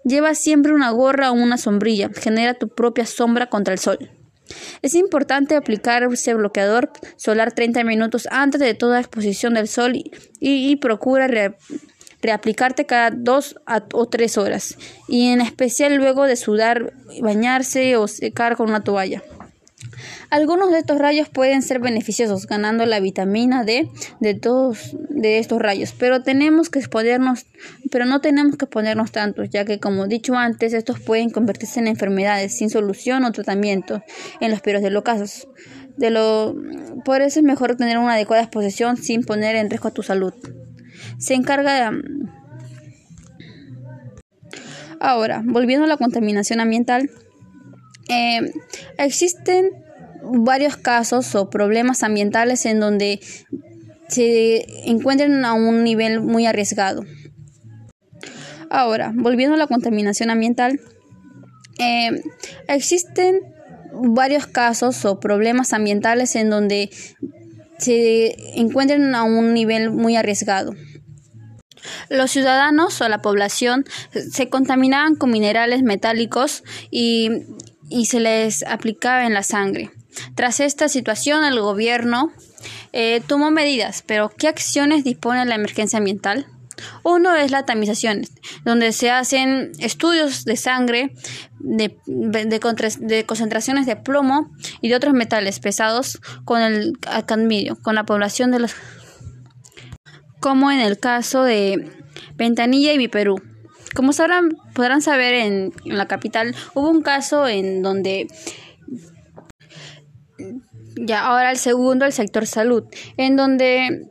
Lleva 0.04 0.34
siempre 0.34 0.74
una 0.74 0.90
gorra 0.92 1.32
o 1.32 1.34
una 1.34 1.58
sombrilla. 1.58 2.10
Genera 2.14 2.54
tu 2.54 2.70
propia 2.70 3.06
sombra 3.06 3.48
contra 3.48 3.74
el 3.74 3.80
sol. 3.80 4.12
Es 4.82 4.96
importante 4.96 5.56
aplicar 5.56 6.04
ese 6.04 6.34
bloqueador 6.34 6.92
solar 7.18 7.52
30 7.52 7.84
minutos 7.84 8.28
antes 8.32 8.62
de 8.62 8.74
toda 8.74 9.00
exposición 9.00 9.56
del 9.56 9.68
sol 9.68 9.94
y, 10.40 10.76
procura 10.78 11.28
reaplicarte 12.22 12.86
cada 12.86 13.12
dos 13.12 13.60
o 13.94 14.08
tres 14.08 14.38
horas 14.38 14.78
y 15.08 15.28
en 15.30 15.42
especial 15.42 15.96
luego 15.96 16.26
de 16.26 16.36
sudar, 16.36 16.94
bañarse 17.22 17.96
o 17.98 18.08
secar 18.08 18.56
con 18.56 18.70
una 18.70 18.84
toalla. 18.84 19.24
Algunos 20.30 20.72
de 20.72 20.80
estos 20.80 20.98
rayos 20.98 21.30
pueden 21.30 21.62
ser 21.62 21.80
beneficiosos, 21.80 22.48
ganando 22.48 22.86
la 22.86 23.00
vitamina 23.00 23.64
D 23.64 23.90
de 24.20 24.34
todos 24.34 24.96
de 25.10 25.40
estos 25.40 25.62
rayos, 25.62 25.94
pero 25.98 26.22
tenemos 26.22 26.70
que 26.70 26.80
exponernos, 26.80 27.46
pero 27.90 28.06
no 28.06 28.20
tenemos 28.20 28.58
que 28.58 28.66
ponernos 28.66 29.12
tantos, 29.12 29.50
ya 29.50 29.64
que 29.64 29.80
como 29.80 30.08
dicho 30.08 30.36
antes, 30.36 30.74
estos 30.74 31.00
pueden 31.00 31.30
convertirse 31.30 31.80
en 31.80 31.88
enfermedades 31.88 32.58
sin 32.58 32.70
solución 32.70 33.24
o 33.24 33.32
tratamiento 33.32 34.04
en 34.42 34.52
los 34.52 34.62
peores 34.62 34.84
de 34.84 34.90
los 34.90 35.04
casos. 35.04 35.48
De 35.96 36.10
lo, 36.10 36.56
por 37.06 37.22
eso 37.22 37.40
es 37.40 37.46
mejor 37.46 37.76
tener 37.76 37.98
una 37.98 38.14
adecuada 38.14 38.44
exposición 38.44 38.98
sin 38.98 39.24
poner 39.24 39.56
en 39.56 39.70
riesgo 39.70 39.88
a 39.88 39.94
tu 39.94 40.04
salud 40.04 40.34
se 41.18 41.34
encarga 41.34 41.92
de... 41.92 42.02
Ahora, 45.00 45.44
volviendo 45.46 45.86
a 45.86 45.88
la 45.88 45.98
contaminación 45.98 46.60
ambiental, 46.60 47.10
eh, 48.10 48.40
existen 48.98 49.70
varios 50.24 50.78
casos 50.78 51.36
o 51.36 51.50
problemas 51.50 52.04
ambientales 52.04 52.66
en 52.66 52.80
donde 52.80 53.20
se 54.08 54.66
encuentran 54.90 55.44
a 55.46 55.54
un 55.54 55.84
nivel 55.84 56.22
muy 56.22 56.46
arriesgado. 56.46 57.04
Ahora, 58.70 59.14
volviendo 59.16 59.56
a 59.56 59.58
la 59.58 59.68
contaminación 59.68 60.30
ambiental, 60.30 60.80
eh, 61.80 62.10
existen 62.68 63.42
varios 63.94 64.48
casos 64.48 65.06
o 65.06 65.20
problemas 65.20 65.74
ambientales 65.74 66.36
en 66.36 66.50
donde 66.50 66.90
se 67.78 68.60
encuentran 68.60 69.14
a 69.16 69.24
un 69.24 69.54
nivel 69.54 69.92
muy 69.92 70.16
arriesgado. 70.16 70.74
Los 72.10 72.32
ciudadanos 72.32 73.00
o 73.02 73.10
la 73.10 73.22
población 73.22 73.86
se 74.12 74.50
contaminaban 74.50 75.16
con 75.16 75.32
minerales 75.32 75.84
metálicos 75.84 76.64
y, 76.92 77.30
se 78.06 78.20
les 78.20 78.64
aplicaba 78.64 79.26
en 79.26 79.34
la 79.34 79.44
sangre. 79.44 79.92
Tras 80.36 80.60
esta 80.60 80.90
situación, 80.90 81.44
el 81.46 81.60
gobierno 81.60 82.32
eh, 82.92 83.22
tomó 83.28 83.52
medidas, 83.52 84.04
pero 84.06 84.30
¿qué 84.30 84.48
acciones 84.48 85.04
dispone 85.04 85.46
la 85.46 85.56
emergencia 85.56 86.00
ambiental? 86.00 86.48
Uno 87.04 87.36
es 87.36 87.52
la 87.52 87.66
tamización, 87.66 88.22
donde 88.66 88.92
se 88.92 89.10
hacen 89.12 89.72
estudios 89.80 90.46
de 90.46 90.56
sangre 90.56 91.14
de, 91.60 91.98
de, 92.06 93.26
concentraciones 93.26 93.86
de 93.86 93.96
plomo 93.96 94.52
y 94.82 94.90
de 94.90 94.96
otros 94.96 95.14
metales 95.14 95.60
pesados 95.60 96.20
con 96.46 96.62
el 96.62 96.94
cadmio, 97.26 97.78
con 97.82 97.96
la 97.96 98.06
población 98.06 98.52
de 98.52 98.60
los 98.60 98.76
como 100.40 100.72
en 100.72 100.80
el 100.80 101.00
caso 101.00 101.44
de 101.44 101.92
Ventanilla 102.36 102.94
y 102.94 102.98
Viperú. 102.98 103.42
Como 103.96 104.14
sabrán, 104.14 104.50
podrán 104.74 105.02
saber, 105.02 105.34
en, 105.34 105.74
la 105.86 106.08
capital 106.08 106.56
hubo 106.74 106.90
un 106.90 107.02
caso 107.02 107.48
en 107.48 107.82
donde 107.82 108.28
ya 110.96 111.26
ahora 111.26 111.52
el 111.52 111.58
segundo, 111.58 112.06
el 112.06 112.14
sector 112.14 112.46
salud, 112.46 112.84
en 113.18 113.36
donde 113.36 114.08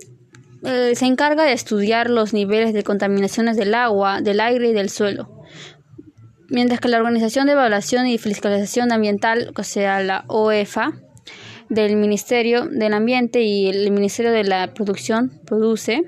eh, 0.67 0.95
se 0.95 1.07
encarga 1.07 1.45
de 1.45 1.53
estudiar 1.53 2.11
los 2.11 2.33
niveles 2.33 2.75
de 2.75 2.83
contaminaciones 2.83 3.57
del 3.57 3.75
agua, 3.75 4.21
del 4.21 4.41
aire 4.41 4.69
y 4.69 4.73
del 4.73 4.91
suelo. 4.91 5.31
Mientras 6.49 6.81
que 6.81 6.89
la 6.89 6.99
Organización 6.99 7.47
de 7.47 7.53
Evaluación 7.53 8.07
y 8.07 8.19
Fiscalización 8.19 8.93
Ambiental, 8.93 9.53
o 9.57 9.63
sea, 9.63 10.03
la 10.03 10.25
OEFA, 10.29 10.93
del 11.69 11.97
Ministerio 11.97 12.67
del 12.67 12.95
Ambiente 12.95 13.43
y 13.43 13.69
el 13.69 13.91
Ministerio 13.91 14.33
de 14.33 14.45
la 14.45 14.73
Producción, 14.75 15.41
produce, 15.45 16.03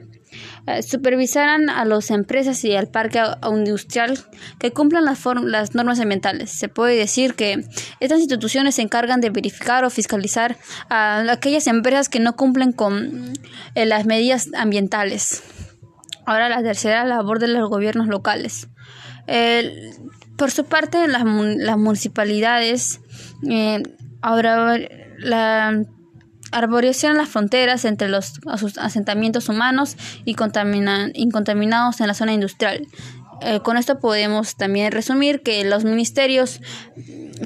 eh, 0.66 0.82
supervisarán 0.82 1.70
a 1.70 1.84
las 1.84 2.10
empresas 2.10 2.64
y 2.64 2.74
al 2.74 2.88
parque 2.88 3.20
industrial 3.42 4.18
que 4.58 4.72
cumplan 4.72 5.04
las, 5.04 5.24
las, 5.42 5.74
normas 5.74 6.00
ambientales. 6.00 6.50
Se 6.50 6.68
puede 6.68 6.96
decir 6.96 7.34
que 7.34 7.64
estas 8.00 8.18
instituciones 8.18 8.74
se 8.76 8.82
encargan 8.82 9.20
de 9.20 9.30
verificar 9.30 9.84
o 9.84 9.90
fiscalizar 9.90 10.56
a 10.88 11.20
aquellas 11.30 11.66
empresas 11.66 12.08
que 12.08 12.20
no 12.20 12.36
cumplen 12.36 12.72
con 12.72 13.32
eh, 13.74 13.86
las 13.86 14.06
medidas 14.06 14.48
ambientales. 14.56 15.42
Ahora 16.26 16.48
la 16.48 16.62
tercera 16.62 17.04
labor 17.04 17.38
de 17.38 17.48
los 17.48 17.68
gobiernos 17.68 18.06
locales. 18.06 18.68
por 20.36 20.50
su 20.50 20.64
parte, 20.64 21.08
las, 21.08 21.24
las 21.24 21.78
municipalidades 21.78 23.00
eh, 23.48 23.82
ahora 24.20 24.78
la 25.18 25.84
arborización 26.52 27.16
las 27.16 27.28
fronteras 27.28 27.84
entre 27.84 28.08
los 28.08 28.40
asentamientos 28.78 29.48
humanos 29.48 29.96
y 30.24 30.36
incontaminados 31.14 32.00
en 32.00 32.06
la 32.06 32.14
zona 32.14 32.32
industrial. 32.32 32.86
Eh, 33.40 33.60
con 33.60 33.76
esto 33.76 34.00
podemos 34.00 34.56
también 34.56 34.90
resumir 34.90 35.42
que 35.42 35.64
los 35.64 35.84
ministerios 35.84 36.60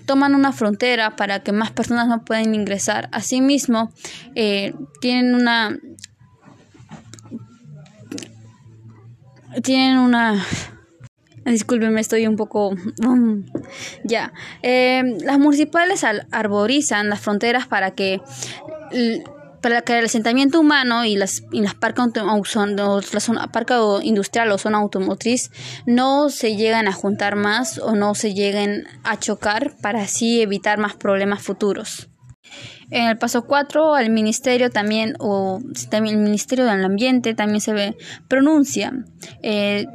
toman 0.07 0.35
una 0.35 0.53
frontera 0.53 1.17
para 1.17 1.41
que 1.41 1.53
más 1.53 1.71
personas 1.71 2.09
no 2.09 2.25
puedan 2.25 2.55
ingresar. 2.55 3.09
Asimismo, 3.13 3.93
eh, 4.35 4.75
tienen 5.01 5.35
una 5.35 5.79
tienen 9.63 9.99
una 9.99 10.43
Disculpenme, 11.45 12.01
estoy 12.01 12.27
un 12.27 12.37
poco... 12.37 12.75
Ya. 14.05 14.33
Eh, 14.63 15.03
las 15.25 15.39
municipales 15.39 16.05
arborizan 16.31 17.09
las 17.09 17.21
fronteras 17.21 17.67
para 17.67 17.93
que 17.93 18.21
para 19.61 19.83
que 19.83 19.99
el 19.99 20.05
asentamiento 20.05 20.61
humano 20.61 21.05
y 21.05 21.17
las, 21.17 21.45
y 21.53 21.63
las 21.63 21.75
parques 21.75 22.05
parca 23.53 23.77
industrial 24.03 24.51
o 24.51 24.59
zona 24.59 24.79
automotriz 24.79 25.51
no 25.87 26.29
se 26.31 26.57
lleguen 26.57 26.89
a 26.89 26.93
juntar 26.93 27.37
más 27.37 27.79
o 27.79 27.95
no 27.95 28.15
se 28.15 28.35
lleguen 28.35 28.87
a 29.05 29.19
chocar 29.19 29.75
para 29.81 30.03
así 30.03 30.43
evitar 30.43 30.79
más 30.79 30.95
problemas 30.95 31.43
futuros. 31.43 32.09
En 32.91 33.09
el 33.09 33.17
paso 33.17 33.47
4, 33.47 33.97
el 33.99 34.11
ministerio 34.11 34.69
también, 34.69 35.15
o 35.19 35.61
también 35.89 36.19
el 36.19 36.23
ministerio 36.23 36.67
del 36.67 36.85
ambiente 36.85 37.33
también 37.33 37.63
se 37.63 37.73
ve, 37.73 37.97
pronuncia 38.29 38.93
eh, 39.43 39.87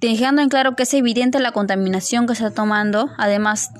dejando 0.00 0.42
en 0.42 0.48
claro 0.48 0.76
que 0.76 0.84
es 0.84 0.94
evidente 0.94 1.40
la 1.40 1.52
contaminación 1.52 2.26
que 2.26 2.34
se 2.34 2.46
está 2.46 2.62
tomando, 2.62 3.10
además 3.18 3.70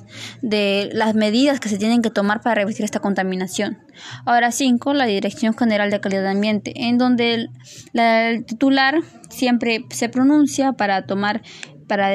de 0.41 0.89
las 0.93 1.15
medidas 1.15 1.59
que 1.59 1.69
se 1.69 1.77
tienen 1.77 2.01
que 2.01 2.09
tomar 2.09 2.41
para 2.41 2.55
revertir 2.55 2.83
esta 2.85 2.99
contaminación. 2.99 3.79
Ahora 4.25 4.51
5, 4.51 4.93
la 4.93 5.05
Dirección 5.05 5.55
General 5.55 5.89
de 5.91 6.01
Calidad 6.01 6.23
de 6.23 6.29
Ambiente, 6.29 6.73
en 6.75 6.97
donde 6.97 7.47
el, 7.93 8.45
titular 8.45 8.99
siempre 9.29 9.85
se 9.89 10.09
pronuncia 10.09 10.73
para 10.73 11.05
tomar, 11.05 11.41
para 11.87 12.11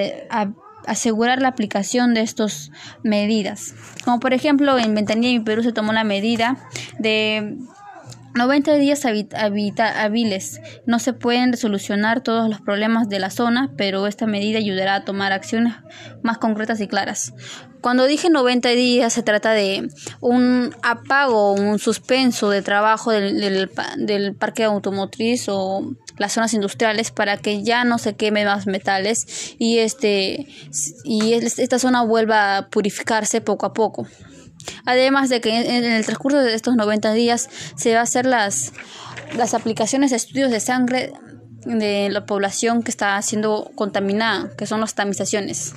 asegurar 0.87 1.41
la 1.41 1.49
aplicación 1.49 2.15
de 2.15 2.21
estas 2.21 2.71
medidas. 3.03 3.75
Como 4.05 4.21
por 4.21 4.35
ejemplo 4.35 4.79
en 4.79 4.95
Ventanilla 4.95 5.31
y 5.31 5.41
Perú 5.41 5.63
se 5.63 5.73
tomó 5.73 5.93
la 5.93 6.05
medida 6.05 6.59
de 6.99 7.57
90 8.35 8.75
días 8.75 9.05
hábiles. 9.05 10.61
No 10.87 10.99
se 10.99 11.13
pueden 11.13 11.57
solucionar 11.57 12.21
todos 12.21 12.49
los 12.49 12.61
problemas 12.61 13.09
de 13.09 13.21
la 13.21 13.31
zona, 13.31 13.73
pero 13.77 14.07
esta 14.07 14.27
medida 14.27 14.59
ayudará 14.59 14.97
a 14.97 15.05
tomar 15.05 15.33
acciones 15.33 15.75
más 16.23 16.39
concretas 16.39 16.81
y 16.81 16.89
claras. 16.89 17.33
Cuando 17.81 18.07
dije 18.07 18.31
90 18.31 18.71
días 18.71 19.13
se 19.13 19.23
trata 19.23 19.53
de 19.53 19.91
un 20.21 20.75
apago, 20.83 21.53
un 21.53 21.79
suspenso 21.79 22.49
de 22.49 22.63
trabajo 22.63 23.13
del, 23.13 23.69
del, 23.99 24.35
parque 24.35 24.65
automotriz 24.65 25.51
o 25.51 25.95
las 26.17 26.33
zonas 26.33 26.55
industriales 26.55 27.11
para 27.11 27.37
que 27.37 27.63
ya 27.63 27.85
no 27.85 27.99
se 27.99 28.17
queme 28.17 28.47
más 28.47 28.67
metales 28.67 29.55
y 29.59 29.81
este 29.81 30.47
y 31.05 31.35
esta 31.35 31.79
zona 31.79 32.03
vuelva 32.03 32.57
a 32.57 32.69
purificarse 32.69 33.43
poco 33.43 33.67
a 33.67 33.75
poco. 33.75 34.07
Además 34.85 35.29
de 35.29 35.41
que 35.41 35.77
en 35.77 35.85
el 35.85 36.05
transcurso 36.05 36.39
de 36.39 36.55
estos 36.55 36.77
90 36.77 37.13
días 37.13 37.49
se 37.77 37.95
va 37.95 38.01
a 38.01 38.05
hacer 38.05 38.27
las, 38.27 38.73
las 39.37 39.55
aplicaciones 39.55 40.11
de 40.11 40.17
estudios 40.17 40.51
de 40.51 40.61
sangre 40.61 41.13
de 41.65 42.09
la 42.11 42.27
población 42.27 42.83
que 42.83 42.91
está 42.91 43.21
siendo 43.23 43.71
contaminada, 43.75 44.51
que 44.57 44.67
son 44.67 44.81
las 44.81 44.95
tamizaciones. 44.95 45.75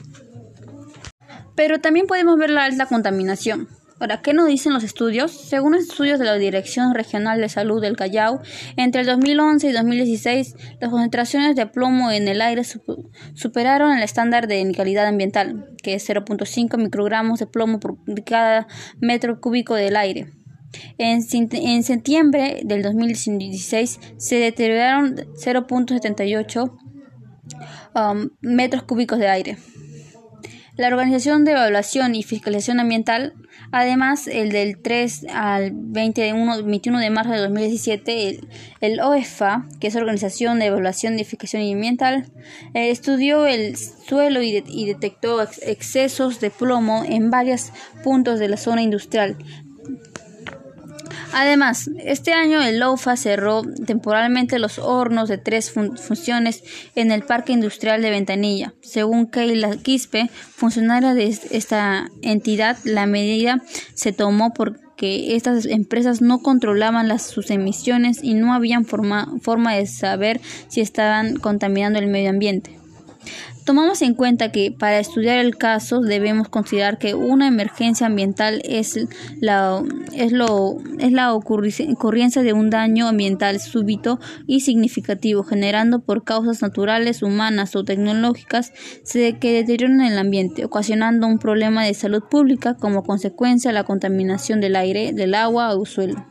Pero 1.56 1.80
también 1.80 2.08
podemos 2.08 2.38
ver 2.38 2.50
la 2.50 2.66
alta 2.66 2.86
contaminación. 2.86 3.68
Ahora, 4.00 4.22
¿qué 4.22 4.34
nos 4.34 4.48
dicen 4.48 4.74
los 4.74 4.84
estudios? 4.84 5.32
Según 5.32 5.74
estudios 5.74 6.20
de 6.20 6.26
la 6.26 6.36
Dirección 6.36 6.94
Regional 6.94 7.42
de 7.42 7.50
Salud 7.50 7.82
del 7.82 7.96
Callao, 7.96 8.42
entre 8.76 9.02
el 9.02 9.08
2011 9.08 9.70
y 9.70 9.72
2016, 9.72 10.56
las 10.80 10.92
concentraciones 10.92 11.56
de 11.56 11.66
plomo 11.66 12.12
en 12.12 12.28
el 12.28 12.42
aire 12.42 12.62
superaron 13.34 13.98
el 13.98 14.04
estándar 14.04 14.48
de 14.48 14.72
calidad 14.76 15.08
ambiental, 15.08 15.72
que 15.82 15.96
es 15.96 16.08
0.5 16.08 16.78
microgramos 16.78 17.40
de 17.40 17.48
plomo 17.48 17.80
por 17.80 17.98
cada 18.24 18.68
metro 19.00 19.42
cúbico 19.42 19.74
del 19.74 19.96
aire. 19.96 20.28
En, 21.00 21.24
septiembre 21.84 22.62
del 22.64 22.84
2016 22.84 24.00
se 24.18 24.36
deterioraron 24.36 25.16
0.78 25.16 26.78
um, 27.96 28.30
metros 28.42 28.84
cúbicos 28.84 29.18
de 29.18 29.28
aire. 29.28 29.58
La 30.78 30.88
Organización 30.88 31.44
de 31.44 31.52
Evaluación 31.52 32.16
y 32.16 32.24
Fiscalización 32.24 32.80
Ambiental 32.80 33.34
Además, 33.72 34.28
el 34.28 34.52
del 34.52 34.78
3 34.78 35.28
al 35.34 35.72
21, 35.74 37.00
de 37.00 37.10
marzo 37.10 37.32
de 37.32 37.40
2017, 37.40 38.30
el, 38.30 38.48
el, 38.80 39.00
OEFA, 39.02 39.68
que 39.80 39.88
es 39.88 39.96
Organización 39.96 40.60
de 40.60 40.68
Evaluación, 40.68 41.14
Edificación 41.16 41.62
Ambiental, 41.62 42.32
eh, 42.74 42.90
estudió 42.92 43.46
el 43.46 43.76
suelo 43.76 44.42
y, 44.42 44.64
y 44.68 44.86
detectó 44.86 45.42
excesos 45.42 46.40
de 46.40 46.50
plomo 46.50 47.04
en 47.06 47.30
varios 47.30 47.72
puntos 48.04 48.40
de 48.40 48.48
la 48.48 48.58
zona 48.58 48.82
industrial, 48.82 49.38
Además, 51.34 51.90
este 52.04 52.34
año 52.34 52.62
el 52.62 52.80
LOFA 52.80 53.16
cerró 53.16 53.62
temporalmente 53.64 54.60
los 54.60 54.80
hornos 54.80 55.30
de 55.30 55.38
tres 55.38 55.72
funciones 55.72 56.64
en 56.96 57.12
el 57.12 57.24
Parque 57.24 57.54
Industrial 57.54 58.02
de 58.02 58.10
Ventanilla. 58.10 58.74
Según 58.82 59.28
Keila 59.28 59.78
Quispe, 59.78 60.30
funcionaria 60.32 61.14
de 61.14 61.28
esta 61.52 62.10
entidad, 62.22 62.78
la 62.84 63.06
medida 63.06 63.62
se 63.94 64.14
tomó 64.14 64.54
porque 64.54 65.36
estas 65.36 65.66
empresas 65.66 66.22
no 66.22 66.40
controlaban 66.40 67.20
sus 67.20 67.52
emisiones 67.52 68.24
y 68.24 68.34
no 68.34 68.54
habían 68.54 68.86
forma 68.86 69.76
de 69.76 69.86
saber 69.86 70.42
si 70.70 70.82
estaban 70.82 71.38
contaminando 71.38 72.00
el 72.00 72.08
medio 72.08 72.30
ambiente. 72.30 72.78
Tomamos 73.68 74.02
en 74.02 74.14
cuenta 74.14 74.50
que 74.54 74.72
para 74.72 74.98
estudiar 74.98 75.40
el 75.40 75.58
caso 75.58 76.00
debemos 76.00 76.48
considerar 76.48 76.98
que 77.00 77.16
una 77.16 77.50
emergencia 77.50 78.08
ambiental 78.08 78.62
es 78.64 78.98
la, 79.42 79.84
es 80.14 80.32
lo, 80.32 80.78
es 81.00 81.12
la 81.12 81.34
ocurrencia 81.34 82.44
de 82.44 82.54
un 82.54 82.70
daño 82.70 83.10
ambiental 83.10 83.60
súbito 83.60 84.22
y 84.46 84.62
significativo 84.62 85.44
generando 85.44 86.00
por 86.00 86.24
causas 86.24 86.62
naturales, 86.62 87.22
humanas 87.22 87.76
o 87.76 87.84
tecnológicas 87.84 88.72
que 89.12 89.52
deterioran 89.52 90.00
el 90.00 90.18
ambiente, 90.18 90.64
ocasionando 90.64 91.28
un 91.28 91.38
problema 91.38 91.84
de 91.84 91.94
salud 91.94 92.24
pública 92.24 92.76
como 92.76 93.04
consecuencia 93.04 93.72
de 93.72 93.74
la 93.74 93.84
contaminación 93.84 94.62
del 94.62 94.78
aire, 94.78 95.12
del 95.12 95.36
agua 95.36 95.76
o 95.76 95.86
suelo. 95.86 96.26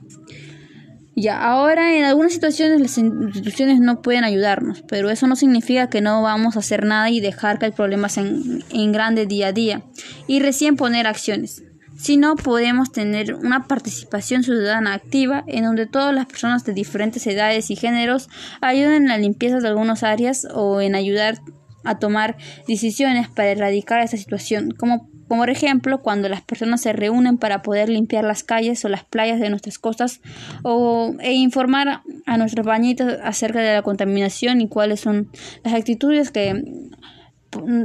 Ya, 1.19 1.43
ahora 1.43 1.97
en 1.97 2.05
algunas 2.05 2.35
situaciones 2.35 2.79
las 2.79 2.99
instituciones 2.99 3.81
no 3.81 4.03
pueden 4.03 4.23
ayudarnos, 4.23 4.83
pero 4.87 5.09
eso 5.09 5.27
no 5.27 5.35
significa 5.35 5.89
que 5.89 6.03
no 6.03 6.21
vamos 6.21 6.57
a 6.57 6.59
hacer 6.59 6.85
nada 6.85 7.09
y 7.09 7.21
dejar 7.21 7.59
que 7.59 7.65
el 7.65 7.73
problema 7.73 8.11
se 8.11 8.21
en, 8.21 8.93
grande 8.93 9.25
día 9.25 9.47
a 9.47 9.53
día 9.53 9.81
y 10.27 10.41
recién 10.41 10.77
poner 10.77 11.07
acciones. 11.07 11.63
Si 11.97 12.19
no, 12.19 12.37
podemos 12.37 12.93
tener 12.93 13.35
una 13.35 13.67
participación 13.67 14.43
ciudadana 14.43 14.93
activa 14.93 15.43
en 15.47 15.65
donde 15.65 15.87
todas 15.87 16.15
las 16.15 16.27
personas 16.27 16.67
de 16.67 16.75
diferentes 16.75 17.27
edades 17.27 17.71
y 17.71 17.77
géneros 17.77 18.29
ayuden 18.61 19.05
en 19.05 19.09
la 19.09 19.17
limpieza 19.17 19.57
de 19.61 19.69
algunas 19.69 20.03
áreas 20.03 20.47
o 20.53 20.83
en 20.83 20.95
ayudar 20.95 21.41
a 21.83 21.99
tomar 21.99 22.37
decisiones 22.69 23.31
para 23.31 23.53
erradicar 23.53 24.03
esta 24.03 24.19
situación, 24.19 24.73
como 24.73 25.09
por 25.29 25.51
ejemplo 25.51 26.03
cuando 26.03 26.29
las 26.29 26.43
personas 26.43 26.81
se 26.81 26.93
reúnen 26.93 27.39
para 27.39 27.63
poder 27.63 27.89
limpiar 27.89 28.25
las 28.25 28.45
calles 28.45 28.85
o 28.85 28.89
las 28.89 29.05
playas 29.05 29.41
de 29.41 29.51
nuestras 29.51 29.79
costas 29.79 30.21
o, 30.63 31.15
e 31.21 31.33
informar 31.33 32.03
a 32.27 32.39
nuestros 32.39 32.65
bañitos 32.65 33.15
acerca 33.23 33.61
de 33.61 33.75
la 33.75 33.83
contaminación 33.83 34.61
y 34.61 34.69
cuáles 34.69 35.01
son 35.01 35.31
las 35.65 35.75
actitudes 35.75 36.31
que 36.31 36.63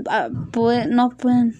ah, 0.10 0.30
no 0.89 1.10
pueden 1.10 1.54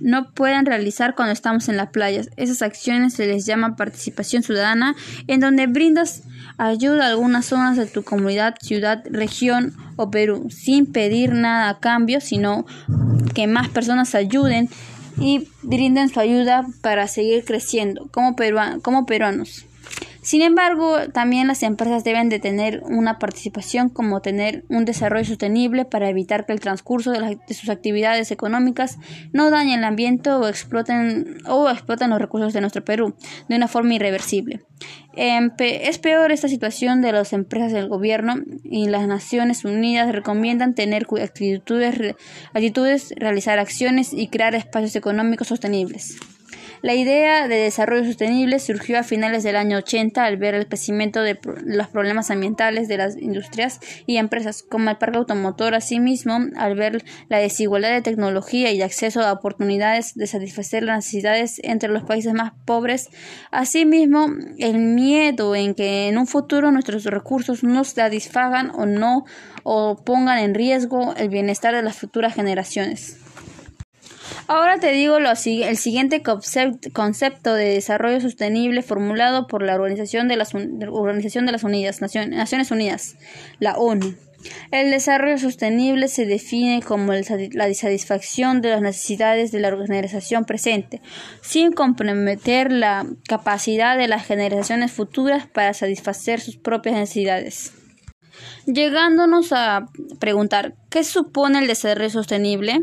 no 0.00 0.32
pueden 0.32 0.66
realizar 0.66 1.14
cuando 1.14 1.32
estamos 1.32 1.68
en 1.68 1.76
las 1.76 1.90
playas. 1.90 2.30
Esas 2.36 2.62
acciones 2.62 3.14
se 3.14 3.26
les 3.26 3.46
llama 3.46 3.76
participación 3.76 4.42
ciudadana, 4.42 4.94
en 5.26 5.40
donde 5.40 5.66
brindas 5.66 6.22
ayuda 6.58 7.06
a 7.06 7.08
algunas 7.10 7.46
zonas 7.46 7.76
de 7.76 7.86
tu 7.86 8.02
comunidad, 8.02 8.56
ciudad, 8.60 9.02
región 9.10 9.74
o 9.96 10.10
Perú, 10.10 10.48
sin 10.50 10.86
pedir 10.86 11.32
nada 11.32 11.70
a 11.70 11.78
cambio, 11.78 12.20
sino 12.20 12.66
que 13.34 13.46
más 13.46 13.68
personas 13.68 14.14
ayuden 14.14 14.68
y 15.20 15.48
brinden 15.62 16.08
su 16.08 16.20
ayuda 16.20 16.66
para 16.82 17.06
seguir 17.08 17.44
creciendo 17.44 18.08
como, 18.12 18.36
como 18.82 19.06
peruanos. 19.06 19.67
Sin 20.28 20.42
embargo, 20.42 21.08
también 21.10 21.46
las 21.46 21.62
empresas 21.62 22.04
deben 22.04 22.28
de 22.28 22.38
tener 22.38 22.82
una 22.84 23.18
participación 23.18 23.88
como 23.88 24.20
tener 24.20 24.62
un 24.68 24.84
desarrollo 24.84 25.24
sostenible 25.24 25.86
para 25.86 26.10
evitar 26.10 26.44
que 26.44 26.52
el 26.52 26.60
transcurso 26.60 27.12
de, 27.12 27.38
sus 27.54 27.70
actividades 27.70 28.30
económicas 28.30 28.98
no 29.32 29.48
dañe 29.48 29.76
el 29.76 29.84
ambiente 29.84 30.28
o 30.28 30.46
exploten, 30.46 31.38
o 31.46 31.70
exploten 31.70 32.10
los 32.10 32.18
recursos 32.18 32.52
de 32.52 32.60
nuestro 32.60 32.84
Perú 32.84 33.14
de 33.48 33.56
una 33.56 33.68
forma 33.68 33.94
irreversible. 33.94 34.60
es 35.16 35.98
peor 35.98 36.30
esta 36.30 36.48
situación 36.48 37.00
de 37.00 37.12
las 37.12 37.32
empresas 37.32 37.72
del 37.72 37.88
gobierno 37.88 38.34
y 38.64 38.86
las 38.86 39.08
Naciones 39.08 39.64
Unidas 39.64 40.12
recomiendan 40.12 40.74
tener 40.74 41.06
actitudes, 41.22 42.16
actitudes 42.52 43.14
realizar 43.16 43.58
acciones 43.58 44.12
y 44.12 44.28
crear 44.28 44.54
espacios 44.54 44.94
económicos 44.94 45.48
sostenibles. 45.48 46.18
La 46.80 46.94
idea 46.94 47.48
de 47.48 47.56
desarrollo 47.56 48.04
sostenible 48.04 48.60
surgió 48.60 48.98
a 48.98 49.02
finales 49.02 49.42
del 49.42 49.56
año 49.56 49.78
80 49.78 50.24
al 50.24 50.36
ver 50.36 50.54
el 50.54 50.68
crecimiento 50.68 51.22
de 51.22 51.38
los 51.64 51.88
problemas 51.88 52.30
ambientales 52.30 52.86
de 52.86 52.96
las 52.96 53.16
industrias 53.16 53.80
y 54.06 54.16
empresas, 54.16 54.62
como 54.62 54.90
el 54.90 54.96
parque 54.96 55.18
automotor, 55.18 55.74
asimismo, 55.74 56.38
al 56.56 56.76
ver 56.76 57.04
la 57.28 57.38
desigualdad 57.38 57.90
de 57.90 58.02
tecnología 58.02 58.70
y 58.70 58.82
acceso 58.82 59.22
a 59.22 59.32
oportunidades 59.32 60.14
de 60.14 60.26
satisfacer 60.28 60.84
las 60.84 60.98
necesidades 60.98 61.60
entre 61.64 61.88
los 61.88 62.04
países 62.04 62.32
más 62.32 62.52
pobres, 62.64 63.08
asimismo, 63.50 64.28
el 64.58 64.78
miedo 64.78 65.56
en 65.56 65.74
que 65.74 66.08
en 66.08 66.16
un 66.16 66.26
futuro 66.26 66.70
nuestros 66.70 67.04
recursos 67.04 67.64
no 67.64 67.82
satisfagan 67.84 68.70
o 68.70 68.86
no 68.86 69.24
o 69.64 69.96
pongan 69.96 70.38
en 70.38 70.54
riesgo 70.54 71.14
el 71.16 71.28
bienestar 71.28 71.74
de 71.74 71.82
las 71.82 71.96
futuras 71.96 72.34
generaciones. 72.34 73.16
Ahora 74.50 74.78
te 74.78 74.92
digo 74.92 75.18
el 75.18 75.76
siguiente 75.76 76.22
concepto 76.22 77.52
de 77.52 77.74
desarrollo 77.74 78.18
sostenible 78.22 78.80
formulado 78.80 79.46
por 79.46 79.62
la 79.62 79.74
Organización 79.74 80.26
de 80.26 80.36
las, 80.36 80.54
Organización 80.54 81.44
de 81.44 81.52
las 81.52 81.64
Naciones 81.64 82.70
Unidas, 82.70 83.16
la 83.60 83.76
ONU. 83.76 84.14
El 84.70 84.90
desarrollo 84.90 85.36
sostenible 85.36 86.08
se 86.08 86.24
define 86.24 86.80
como 86.80 87.12
la 87.12 87.74
satisfacción 87.74 88.62
de 88.62 88.70
las 88.70 88.80
necesidades 88.80 89.52
de 89.52 89.60
la 89.60 89.68
organización 89.68 90.46
presente, 90.46 91.02
sin 91.42 91.72
comprometer 91.72 92.72
la 92.72 93.04
capacidad 93.28 93.98
de 93.98 94.08
las 94.08 94.26
generaciones 94.26 94.92
futuras 94.92 95.46
para 95.46 95.74
satisfacer 95.74 96.40
sus 96.40 96.56
propias 96.56 96.94
necesidades. 96.94 97.74
llegándonos 98.64 99.52
a 99.52 99.88
preguntar, 100.20 100.74
¿qué 100.88 101.04
supone 101.04 101.58
el 101.58 101.66
desarrollo 101.66 102.08
sostenible? 102.08 102.80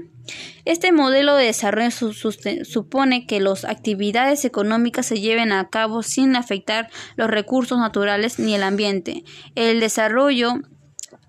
Este 0.65 0.91
modelo 0.91 1.35
de 1.35 1.45
desarrollo 1.45 1.91
supone 1.91 3.27
que 3.27 3.39
las 3.39 3.65
actividades 3.65 4.45
económicas 4.45 5.05
se 5.05 5.19
lleven 5.19 5.51
a 5.51 5.69
cabo 5.69 6.03
sin 6.03 6.35
afectar 6.35 6.89
los 7.15 7.29
recursos 7.29 7.77
naturales 7.77 8.39
ni 8.39 8.55
el 8.55 8.63
ambiente. 8.63 9.23
El 9.55 9.79
desarrollo 9.79 10.55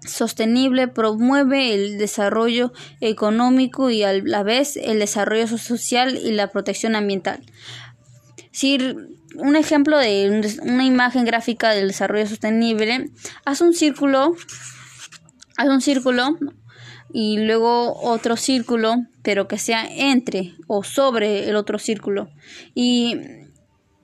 sostenible 0.06 0.88
promueve 0.88 1.74
el 1.74 1.98
desarrollo 1.98 2.72
económico 3.00 3.90
y 3.90 4.02
a 4.02 4.12
la 4.12 4.42
vez 4.42 4.76
el 4.76 4.98
desarrollo 4.98 5.46
social 5.58 6.16
y 6.16 6.32
la 6.32 6.50
protección 6.50 6.96
ambiental. 6.96 7.44
Si 8.52 8.78
un 9.36 9.56
ejemplo 9.56 9.98
de 9.98 10.56
una 10.62 10.84
imagen 10.84 11.24
gráfica 11.24 11.70
del 11.70 11.88
desarrollo 11.88 12.26
sostenible, 12.26 13.10
haz 13.44 13.60
un 13.60 13.74
círculo, 13.74 14.34
haz 15.56 15.68
un 15.68 15.82
círculo 15.82 16.38
y 17.12 17.38
luego 17.38 17.94
otro 18.00 18.36
círculo, 18.36 18.96
pero 19.22 19.48
que 19.48 19.58
sea 19.58 19.86
entre 19.90 20.54
o 20.66 20.84
sobre 20.84 21.48
el 21.48 21.56
otro 21.56 21.78
círculo. 21.78 22.28
Y 22.74 23.16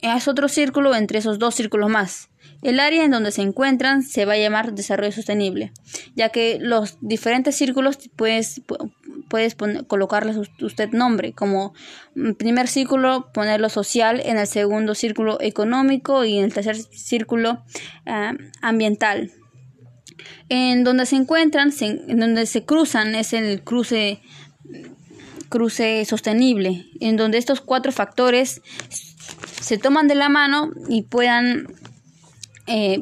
haz 0.03 0.29
otro 0.29 0.49
círculo 0.49 0.95
entre 0.95 1.19
esos 1.19 1.39
dos 1.39 1.55
círculos 1.55 1.91
más. 1.91 2.29
El 2.63 2.79
área 2.79 3.05
en 3.05 3.11
donde 3.11 3.33
se 3.33 3.43
encuentran 3.43 4.03
se 4.03 4.25
va 4.25 4.35
a 4.35 4.39
llamar 4.39 4.73
desarrollo 4.73 5.11
sostenible, 5.11 5.73
ya 6.15 6.29
que 6.29 6.59
los 6.61 6.97
diferentes 7.01 7.57
círculos 7.57 7.99
puedes, 8.15 8.63
puedes 9.29 9.57
colocarles 9.89 10.37
usted 10.61 10.91
nombre, 10.91 11.33
como 11.33 11.75
primer 12.39 12.69
círculo 12.69 13.33
ponerlo 13.33 13.69
social, 13.69 14.21
en 14.25 14.39
el 14.39 14.47
segundo 14.47 14.95
círculo 14.95 15.41
económico 15.41 16.25
y 16.25 16.39
en 16.39 16.45
el 16.45 16.55
tercer 16.55 16.77
círculo 16.77 17.65
ah, 18.07 18.35
ambiental. 18.61 19.33
En 20.49 20.85
donde 20.85 21.07
se 21.07 21.17
encuentran, 21.17 21.73
en 21.81 22.19
donde 22.19 22.47
se 22.47 22.65
cruzan, 22.65 23.15
es 23.15 23.33
el 23.33 23.63
cruce 23.63 24.21
cruce 25.49 26.05
sostenible, 26.07 26.87
en 27.01 27.19
donde 27.19 27.37
estos 27.37 27.61
cuatro 27.61 27.93
factores 27.93 28.63
se 29.61 29.77
toman 29.77 30.09
de 30.09 30.15
la 30.15 30.31
mano 30.31 30.71
y 30.89 31.03
puedan 31.03 31.67
eh, 32.67 32.99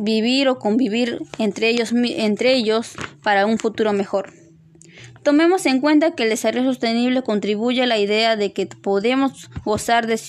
vivir 0.00 0.48
o 0.48 0.58
convivir 0.58 1.18
entre 1.38 1.70
ellos, 1.70 1.92
entre 1.94 2.54
ellos 2.54 2.92
para 3.22 3.46
un 3.46 3.58
futuro 3.58 3.94
mejor. 3.94 4.43
Tomemos 5.24 5.64
en 5.64 5.80
cuenta 5.80 6.14
que 6.14 6.24
el 6.24 6.28
desarrollo 6.28 6.66
sostenible 6.66 7.22
contribuye 7.22 7.82
a 7.82 7.86
la 7.86 7.98
idea 7.98 8.36
de 8.36 8.52
que 8.52 8.66
podemos 8.66 9.50
gozar 9.64 10.06
de, 10.06 10.20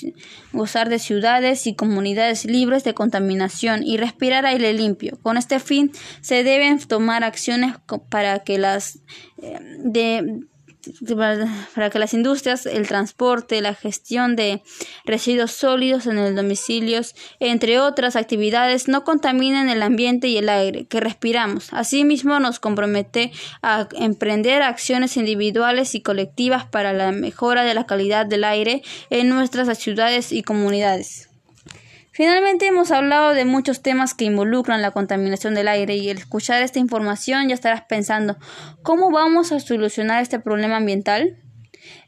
gozar 0.54 0.88
de 0.88 1.00
ciudades 1.00 1.68
y 1.68 1.76
comunidades 1.76 2.46
libres 2.46 2.86
de 2.86 2.94
contaminación 2.94 3.84
y 3.84 3.98
respirar 3.98 4.46
aire 4.46 4.72
limpio. 4.72 5.20
Con 5.22 5.36
este 5.36 5.60
fin 5.60 5.92
se 6.22 6.46
deben 6.46 6.80
tomar 6.80 7.26
acciones 7.26 7.76
para 8.10 8.40
que 8.40 8.58
las 8.58 9.00
eh, 9.42 9.60
de, 9.80 10.40
para 11.74 11.90
que 11.90 12.00
las 12.00 12.14
industrias, 12.14 12.66
el 12.66 12.88
transporte, 12.88 13.62
la 13.62 13.74
gestión 13.74 14.36
de 14.36 14.62
residuos 15.06 15.52
sólidos 15.52 16.08
en 16.08 16.18
el 16.18 16.36
domicilio, 16.36 17.02
entre 17.40 17.80
otras 17.80 18.16
actividades, 18.16 18.88
no 18.88 19.04
contaminen 19.04 19.70
el 19.70 19.82
ambiente 19.82 20.28
y 20.28 20.38
el 20.38 20.50
aire 20.50 20.86
que 20.86 21.00
respiramos. 21.00 21.70
Asimismo, 21.72 22.40
nos 22.40 22.60
compromete 22.60 23.32
a 23.62 23.88
emprender 23.94 24.62
acciones 24.62 25.18
individuales 25.18 25.96
y 25.96 26.02
colectivas 26.02 26.66
para 26.66 26.94
la 26.94 27.12
mejora 27.12 27.64
de 27.64 27.74
la 27.74 27.86
calidad 27.86 28.26
del 28.26 28.44
aire 28.44 28.82
en 29.10 29.30
nuestras 29.30 29.78
ciudades 29.78 30.32
y 30.32 30.44
comunidades. 30.44 31.25
Finalmente 32.16 32.66
hemos 32.66 32.92
hablado 32.92 33.34
de 33.34 33.44
muchos 33.44 33.82
temas 33.82 34.14
que 34.14 34.24
involucran 34.24 34.82
la 34.82 34.92
contaminación 34.92 35.54
del 35.54 35.68
aire 35.68 35.98
y 35.98 36.10
al 36.10 36.18
escuchar 36.18 36.64
esta 36.64 36.80
información 36.80 37.50
ya 37.50 37.56
estarás 37.56 37.82
pensando 37.82 38.38
¿cómo 38.84 39.12
vamos 39.12 39.52
a 39.52 39.60
solucionar 39.60 40.24
este 40.24 40.40
problema 40.40 40.78
ambiental? 40.78 41.44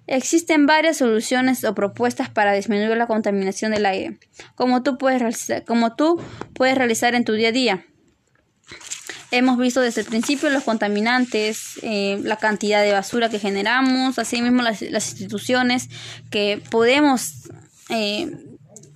Existen 0.07 0.65
varias 0.65 0.95
soluciones 0.95 1.65
o 1.65 1.75
propuestas 1.75 2.29
para 2.29 2.53
disminuir 2.53 2.95
la 2.95 3.05
contaminación 3.05 3.73
del 3.73 3.85
aire, 3.85 4.17
como 4.55 4.81
tú 4.81 4.97
puedes 4.97 5.19
realizar, 5.19 5.65
como 5.65 5.93
tú 5.97 6.21
puedes 6.53 6.77
realizar 6.77 7.13
en 7.13 7.25
tu 7.25 7.33
día 7.33 7.49
a 7.49 7.51
día. 7.51 7.85
Hemos 9.31 9.57
visto 9.57 9.81
desde 9.81 9.99
el 9.99 10.07
principio 10.07 10.49
los 10.49 10.63
contaminantes, 10.63 11.81
eh, 11.81 12.21
la 12.23 12.37
cantidad 12.37 12.81
de 12.81 12.93
basura 12.93 13.27
que 13.27 13.39
generamos, 13.39 14.17
asimismo 14.17 14.61
las, 14.61 14.81
las 14.83 15.09
instituciones 15.09 15.89
que 16.31 16.63
podemos 16.69 17.49
eh, 17.89 18.31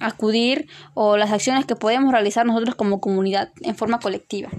acudir 0.02 0.68
o 0.94 1.18
las 1.18 1.32
acciones 1.32 1.66
que 1.66 1.76
podemos 1.76 2.12
realizar 2.12 2.46
nosotros 2.46 2.76
como 2.76 3.00
comunidad 3.00 3.50
en 3.62 3.76
forma 3.76 4.00
colectiva. 4.00 4.50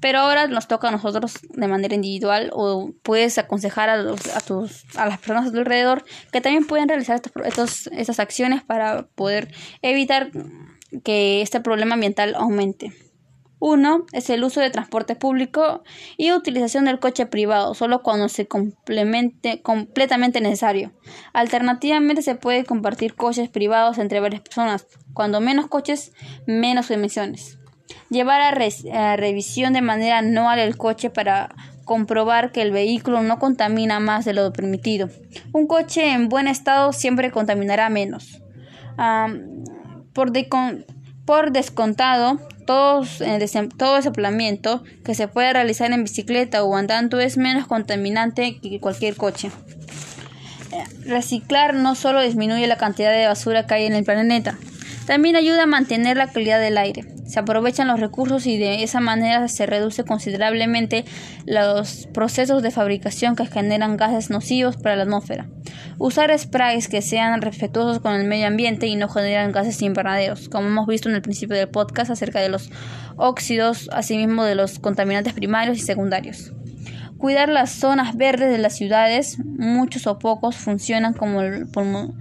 Pero 0.00 0.18
ahora 0.18 0.46
nos 0.46 0.68
toca 0.68 0.88
a 0.88 0.90
nosotros 0.90 1.38
de 1.48 1.68
manera 1.68 1.94
individual 1.94 2.50
o 2.52 2.92
puedes 3.02 3.38
aconsejar 3.38 3.88
a, 3.88 3.96
los, 3.96 4.26
a, 4.34 4.40
tus, 4.40 4.84
a 4.96 5.06
las 5.06 5.18
personas 5.18 5.46
a 5.46 5.52
tu 5.52 5.58
alrededor 5.58 6.04
que 6.32 6.40
también 6.40 6.66
pueden 6.66 6.88
realizar 6.88 7.20
estos, 7.44 7.86
estas 7.88 8.20
acciones 8.20 8.62
para 8.62 9.06
poder 9.14 9.52
evitar 9.82 10.30
que 11.02 11.42
este 11.42 11.60
problema 11.60 11.94
ambiental 11.94 12.34
aumente. 12.34 12.92
Uno 13.58 14.04
es 14.12 14.28
el 14.28 14.44
uso 14.44 14.60
de 14.60 14.70
transporte 14.70 15.16
público 15.16 15.82
y 16.18 16.32
utilización 16.32 16.84
del 16.84 16.98
coche 16.98 17.24
privado 17.26 17.72
solo 17.74 18.02
cuando 18.02 18.28
se 18.28 18.46
complemente 18.46 19.62
completamente 19.62 20.40
necesario. 20.40 20.92
Alternativamente 21.32 22.20
se 22.20 22.34
puede 22.34 22.64
compartir 22.64 23.14
coches 23.14 23.48
privados 23.48 23.96
entre 23.98 24.20
varias 24.20 24.42
personas. 24.42 24.86
Cuando 25.14 25.40
menos 25.40 25.68
coches, 25.68 26.12
menos 26.46 26.90
emisiones. 26.90 27.58
Llevar 28.10 28.42
a, 28.42 29.16
revisión 29.16 29.72
de 29.72 29.80
manera 29.80 30.18
anual 30.18 30.58
el 30.58 30.76
coche 30.76 31.08
para 31.08 31.54
comprobar 31.84 32.52
que 32.52 32.60
el 32.60 32.72
vehículo 32.72 33.22
no 33.22 33.38
contamina 33.38 34.00
más 34.00 34.26
de 34.26 34.34
lo 34.34 34.52
permitido. 34.52 35.08
Un 35.52 35.66
coche 35.66 36.12
en 36.12 36.28
buen 36.28 36.46
estado 36.46 36.92
siempre 36.92 37.30
contaminará 37.30 37.88
menos. 37.88 38.42
por, 40.12 40.32
por 41.24 41.52
descontado, 41.52 42.38
todos, 42.66 43.20
eh, 43.20 43.38
todo 43.76 43.96
desoplamiento 43.96 44.82
que 45.04 45.14
se 45.14 45.28
puede 45.28 45.52
realizar 45.52 45.90
en 45.92 46.02
bicicleta 46.02 46.62
o 46.62 46.76
andando 46.76 47.20
es 47.20 47.38
menos 47.38 47.66
contaminante 47.66 48.58
que 48.60 48.80
cualquier 48.80 49.16
coche. 49.16 49.50
Eh, 50.72 50.84
reciclar 51.06 51.74
no 51.74 51.94
solo 51.94 52.20
disminuye 52.20 52.66
la 52.66 52.76
cantidad 52.76 53.12
de 53.12 53.26
basura 53.26 53.66
que 53.66 53.74
hay 53.74 53.86
en 53.86 53.94
el 53.94 54.04
planeta, 54.04 54.58
también 55.06 55.36
ayuda 55.36 55.62
a 55.62 55.66
mantener 55.66 56.16
la 56.16 56.26
calidad 56.26 56.60
del 56.60 56.78
aire. 56.78 57.04
Se 57.26 57.38
aprovechan 57.38 57.88
los 57.88 58.00
recursos 58.00 58.46
y 58.46 58.58
de 58.58 58.82
esa 58.82 59.00
manera 59.00 59.48
se 59.48 59.66
reduce 59.66 60.04
considerablemente 60.04 61.04
los 61.44 62.08
procesos 62.12 62.62
de 62.62 62.70
fabricación 62.70 63.36
que 63.36 63.46
generan 63.46 63.96
gases 63.96 64.30
nocivos 64.30 64.76
para 64.76 64.96
la 64.96 65.04
atmósfera. 65.04 65.48
Usar 65.98 66.36
sprays 66.38 66.88
que 66.88 67.02
sean 67.02 67.40
respetuosos 67.40 68.00
con 68.00 68.14
el 68.14 68.26
medio 68.26 68.46
ambiente 68.46 68.86
y 68.86 68.96
no 68.96 69.08
generan 69.08 69.52
gases 69.52 69.80
invernaderos, 69.82 70.48
como 70.48 70.68
hemos 70.68 70.86
visto 70.86 71.08
en 71.08 71.14
el 71.14 71.22
principio 71.22 71.56
del 71.56 71.68
podcast 71.68 72.10
acerca 72.10 72.40
de 72.40 72.48
los 72.48 72.70
óxidos, 73.16 73.88
asimismo 73.92 74.44
de 74.44 74.54
los 74.54 74.78
contaminantes 74.78 75.32
primarios 75.32 75.78
y 75.78 75.80
secundarios. 75.80 76.52
Cuidar 77.18 77.48
las 77.48 77.70
zonas 77.70 78.16
verdes 78.16 78.50
de 78.50 78.58
las 78.58 78.76
ciudades, 78.76 79.38
muchos 79.44 80.06
o 80.06 80.18
pocos, 80.18 80.56
funcionan 80.56 81.14
como 81.14 81.40
el, 81.40 81.66
pulmón, 81.68 82.18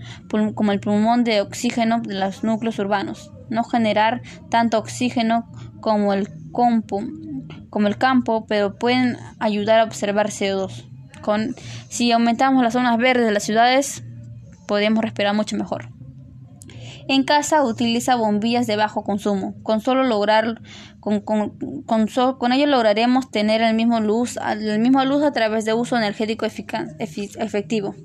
como 0.53 0.71
el 0.71 0.79
pulmón 0.79 1.23
de 1.23 1.41
oxígeno 1.41 1.99
de 2.01 2.15
los 2.15 2.43
núcleos 2.43 2.79
urbanos. 2.79 3.31
No 3.49 3.63
generar 3.63 4.21
tanto 4.49 4.77
oxígeno 4.77 5.51
como 5.81 6.13
el, 6.13 6.29
como 6.51 7.88
el 7.88 7.97
campo, 7.97 8.45
pero 8.47 8.75
pueden 8.77 9.17
ayudar 9.39 9.81
a 9.81 9.84
observar 9.84 10.29
CO2. 10.29 10.89
Con, 11.21 11.55
si 11.89 12.12
aumentamos 12.12 12.63
las 12.63 12.73
zonas 12.73 12.97
verdes 12.97 13.25
de 13.25 13.31
las 13.31 13.43
ciudades, 13.43 14.03
podemos 14.67 15.03
respirar 15.03 15.36
mucho 15.36 15.58
mejor. 15.58 15.94
En 17.08 17.24
casa 17.24 17.63
utiliza 17.63 18.15
bombillas 18.15 18.65
de 18.65 18.78
bajo 18.78 19.04
consumo. 19.04 19.56
Con 19.62 19.80
solo 19.80 20.04
lograr 20.04 20.62
con, 21.00 21.22
con, 21.22 21.52
con, 21.86 22.52
ello 22.52 22.65
lograremos 22.65 23.30
tener 23.30 23.62
el 23.62 23.76
mismo 23.76 24.00
luz, 24.00 24.39
el 24.60 24.80
mismo 24.80 25.06
luz 25.06 25.22
a 25.22 25.32
través 25.32 25.63
de 25.63 25.76
uso 25.76 25.98
energético 25.98 26.48
efectivo. 26.48 27.96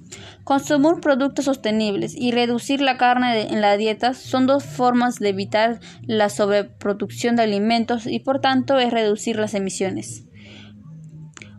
Consumir 0.45 1.01
productos 1.01 1.47
sostenibles 1.47 2.15
y 2.15 2.31
reducir 2.33 2.83
la 2.83 2.99
carne 2.99 3.53
en 3.53 3.63
la 3.63 3.79
dieta 3.79 4.13
son 4.13 4.47
dos 4.47 4.65
formas 4.65 5.19
de 5.19 5.31
evitar 5.31 5.81
la 6.03 6.29
sobreproducción 6.29 7.37
de 7.37 7.45
alimentos 7.45 8.07
y 8.07 8.19
por 8.19 8.41
tanto 8.41 8.79
es 8.79 8.93
reducir 8.93 9.37
las 9.39 9.55
emisiones. 9.55 10.25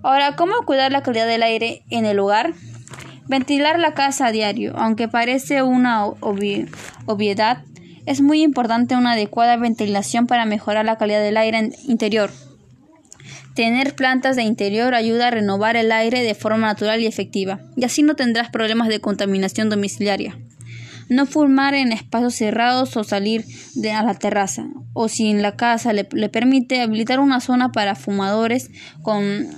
Ahora, 0.03 0.35
¿cómo 0.35 0.53
cuidar 0.65 0.91
la 0.91 1.01
calidad 1.01 1.25
del 1.25 1.41
aire 1.41 1.85
en 1.89 2.05
el 2.05 2.19
hogar? 2.19 2.53
Ventilar 3.27 3.79
la 3.79 3.93
casa 3.93 4.27
a 4.27 4.31
diario, 4.31 4.73
aunque 4.77 5.07
parece 5.07 5.63
una 5.63 6.05
obviedad, 6.05 7.63
es 8.05 8.21
muy 8.21 8.41
importante 8.41 8.95
una 8.95 9.13
adecuada 9.13 9.57
ventilación 9.57 10.27
para 10.27 10.45
mejorar 10.45 10.85
la 10.85 10.97
calidad 10.97 11.21
del 11.21 11.37
aire 11.37 11.69
interior. 11.87 12.31
Tener 13.55 13.95
plantas 13.95 14.35
de 14.35 14.43
interior 14.43 14.95
ayuda 14.95 15.27
a 15.27 15.31
renovar 15.31 15.75
el 15.75 15.91
aire 15.91 16.23
de 16.23 16.35
forma 16.35 16.67
natural 16.67 17.01
y 17.01 17.05
efectiva, 17.05 17.59
y 17.75 17.83
así 17.83 18.01
no 18.01 18.15
tendrás 18.15 18.49
problemas 18.49 18.87
de 18.87 19.01
contaminación 19.01 19.69
domiciliaria. 19.69 20.37
no 21.09 21.25
fumar 21.25 21.73
en 21.73 21.91
espacios 21.91 22.35
cerrados 22.35 22.95
o 22.95 23.03
salir 23.03 23.43
de, 23.75 23.91
a 23.91 24.01
la 24.01 24.13
terraza, 24.13 24.67
o 24.93 25.09
si 25.09 25.29
en 25.29 25.41
la 25.41 25.57
casa 25.57 25.91
le, 25.91 26.07
le 26.13 26.29
permite 26.29 26.79
habilitar 26.79 27.19
una 27.19 27.41
zona 27.41 27.73
para 27.73 27.95
fumadores 27.95 28.71
con 29.01 29.49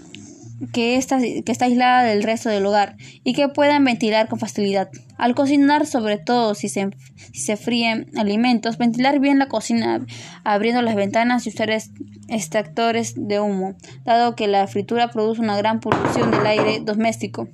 que 0.71 0.97
está, 0.97 1.19
que 1.19 1.57
aislada 1.59 2.03
del 2.03 2.23
resto 2.23 2.49
del 2.49 2.65
hogar 2.65 2.95
y 3.23 3.33
que 3.33 3.49
puedan 3.49 3.83
ventilar 3.83 4.27
con 4.27 4.39
facilidad. 4.39 4.89
Al 5.17 5.35
cocinar, 5.35 5.85
sobre 5.85 6.17
todo 6.17 6.55
si 6.55 6.69
se, 6.69 6.89
si 7.31 7.41
se 7.41 7.57
fríen 7.57 8.09
alimentos, 8.17 8.77
ventilar 8.77 9.19
bien 9.19 9.39
la 9.39 9.47
cocina 9.47 10.05
abriendo 10.43 10.81
las 10.81 10.95
ventanas 10.95 11.45
y 11.45 11.49
usar 11.49 11.69
extractores 12.27 13.13
de 13.15 13.39
humo, 13.39 13.75
dado 14.05 14.35
que 14.35 14.47
la 14.47 14.67
fritura 14.67 15.09
produce 15.09 15.41
una 15.41 15.57
gran 15.57 15.79
polución 15.79 16.31
del 16.31 16.45
aire 16.45 16.79
doméstico. 16.81 17.47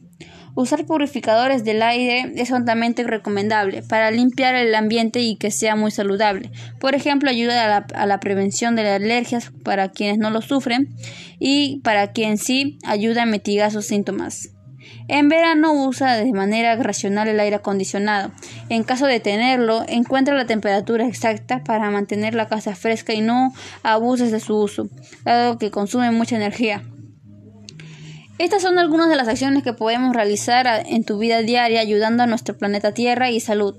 Usar 0.60 0.86
purificadores 0.86 1.64
del 1.64 1.82
aire 1.82 2.34
es 2.36 2.52
altamente 2.52 3.06
recomendable 3.06 3.82
para 3.82 4.12
limpiar 4.12 4.56
el 4.56 4.76
ambiente 4.76 5.22
y 5.22 5.38
que 5.38 5.52
sea 5.52 5.78
muy 5.78 5.90
saludable. 5.90 6.52
Por 6.82 6.96
ejemplo, 6.96 7.30
ayuda 7.30 7.78
a 7.78 8.06
la, 8.06 8.20
prevención 8.20 8.76
de 8.76 8.84
las 8.84 9.02
alergias 9.02 9.54
para 9.64 9.88
quienes 9.88 10.18
no 10.18 10.32
lo 10.32 10.42
sufren 10.42 10.90
y 11.40 11.80
para 11.86 12.12
quien 12.12 12.38
sí 12.38 12.78
ayuda 12.86 13.24
a 13.24 13.26
mitigar 13.26 13.72
sus 13.72 13.86
síntomas. 13.86 14.50
En 15.08 15.30
verano 15.30 15.72
usa 15.72 16.18
de 16.18 16.34
manera 16.34 16.76
racional 16.76 17.30
el 17.30 17.40
aire 17.40 17.56
acondicionado. 17.56 18.34
En 18.68 18.84
caso 18.84 19.06
de 19.06 19.22
tenerlo, 19.22 19.86
encuentra 19.88 20.36
la 20.36 20.46
temperatura 20.46 21.08
exacta 21.08 21.64
para 21.64 21.90
mantener 21.90 22.36
la 22.36 22.50
casa 22.50 22.76
fresca 22.76 23.14
y 23.14 23.22
no 23.22 23.54
abuses 23.82 24.30
de 24.30 24.42
su 24.42 24.58
uso, 24.58 24.90
dado 25.24 25.58
que 25.58 25.72
consume 25.72 26.12
mucha 26.12 26.36
energía. 26.36 26.84
Estas 28.40 28.62
son 28.62 28.80
algunas 28.80 29.10
de 29.10 29.18
las 29.18 29.28
acciones 29.28 29.64
que 29.64 29.74
podemos 29.74 30.16
realizar 30.16 30.86
en 30.88 31.04
tu 31.04 31.18
vida 31.18 31.42
diaria 31.42 31.82
ayudando 31.82 32.24
a 32.24 32.26
nuestro 32.26 32.58
planeta 32.58 32.94
Tierra 32.94 33.30
y 33.30 33.42
salud. 33.42 33.76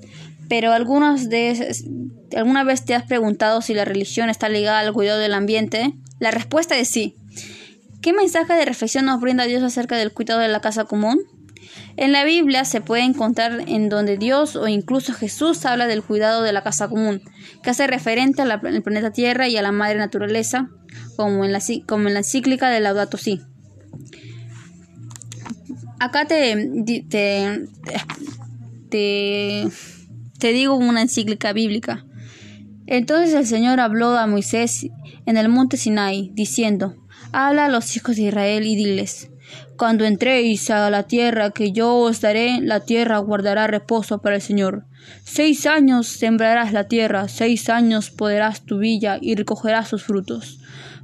Pero 0.51 0.73
algunas 0.73 1.31
de 1.31 1.75
¿alguna 2.37 2.63
vez 2.63 2.85
te 2.85 2.95
has 2.95 3.05
preguntado 3.05 3.63
si 3.63 3.73
la 3.73 3.87
religión 3.87 4.29
está 4.29 4.51
ligada 4.51 4.81
al 4.81 4.93
cuidado 4.93 5.19
del 5.19 5.33
ambiente? 5.33 5.95
La 6.19 6.31
respuesta 6.31 6.77
es 6.77 6.89
sí. 6.89 7.17
¿Qué 8.03 8.13
mensaje 8.13 8.53
de 8.53 8.67
reflexión 8.67 9.07
nos 9.07 9.19
brinda 9.19 9.45
Dios 9.45 9.63
acerca 9.63 9.97
del 9.97 10.13
cuidado 10.13 10.41
de 10.41 10.49
la 10.49 10.61
casa 10.61 10.85
común? 10.85 11.21
En 11.97 12.13
la 12.13 12.25
Biblia 12.25 12.67
se 12.67 12.83
puede 12.83 13.05
encontrar 13.05 13.63
en 13.67 13.89
donde 13.89 14.19
Dios 14.19 14.57
o 14.57 14.69
incluso 14.69 15.15
Jesús 15.15 15.65
habla 15.65 15.87
del 15.87 16.03
cuidado 16.03 16.43
de 16.43 16.53
la 16.53 16.63
casa 16.63 16.87
común, 16.89 17.23
que 17.63 17.71
hace 17.71 17.87
referente 17.87 18.43
al 18.43 18.61
planeta 18.61 19.11
Tierra 19.11 19.49
y 19.49 19.57
a 19.57 19.63
la 19.63 19.73
madre 19.73 19.97
naturaleza, 19.97 20.69
como 21.17 21.47
en 21.47 21.53
la, 21.53 21.61
como 21.87 22.09
en 22.09 22.15
la 22.15 22.21
encíclica 22.21 22.69
de 22.69 22.81
Laudato 22.81 23.17
Si. 23.17 23.41
Acá 26.01 26.25
te, 26.25 26.57
te, 27.11 27.69
te, 28.89 30.53
digo 30.53 30.75
una 30.75 31.03
encíclica 31.03 31.53
bíblica. 31.53 32.07
Entonces 32.87 33.35
el 33.35 33.47
Señor 33.47 33.81
habló 33.81 34.17
a 34.17 34.27
Moisés 34.27 34.87
en 35.27 35.37
el 35.37 35.51
monte 35.51 35.77
Sinai, 35.77 36.31
diciendo, 36.33 36.97
Habla 37.33 37.67
a 37.67 37.69
los 37.69 37.95
hijos 37.97 38.17
de 38.17 38.23
Israel 38.23 38.67
y 38.67 38.77
diles, 38.77 39.31
Cuando 39.77 40.07
entréis 40.07 40.71
a 40.71 40.89
la 40.89 41.03
tierra 41.03 41.51
que 41.51 41.71
yo 41.71 41.95
os 41.97 42.23
daré, 42.23 42.63
la 42.63 42.81
tierra 42.81 43.19
guardará 43.19 43.67
reposo 43.67 44.23
para 44.23 44.37
el 44.37 44.43
Señor. 44.43 44.87
Seis 45.25 45.67
años 45.67 46.07
sembrarás 46.07 46.73
la 46.73 46.85
tierra, 46.85 47.29
seis 47.29 47.69
años 47.69 48.11
poderás 48.11 48.63
tu 48.63 48.79
villa 48.79 49.19
y 49.21 49.35
recogerás 49.35 49.89
sus 49.89 50.03
frutos. 50.03 50.61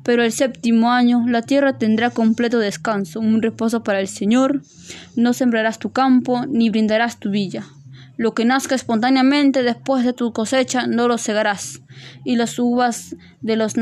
Pero 0.07 0.23
el 0.23 0.31
séptimo 0.31 0.93
año 0.93 1.25
la 1.27 1.43
tierra 1.43 1.79
tendrá 1.79 2.11
completo 2.11 2.61
descanso, 2.61 3.19
un 3.19 3.43
reposo 3.43 3.83
para 3.83 3.99
el 3.99 4.07
Señor. 4.07 4.63
No 5.17 5.33
sembrarás 5.33 5.81
tu 5.81 5.91
campo, 5.91 6.47
ni 6.47 6.71
brindarás 6.71 7.19
tu 7.19 7.29
villa. 7.29 7.65
Lo 8.17 8.33
que 8.33 8.45
nazca 8.45 8.77
espontáneamente 8.77 9.65
después 9.65 10.05
de 10.05 10.13
tu 10.13 10.33
cosecha 10.33 10.87
no 10.87 11.09
lo 11.09 11.19
segarás, 11.19 11.83
y 12.25 12.37
las 12.37 12.57
uvas 12.61 13.17
de 13.41 13.57
los 13.57 13.75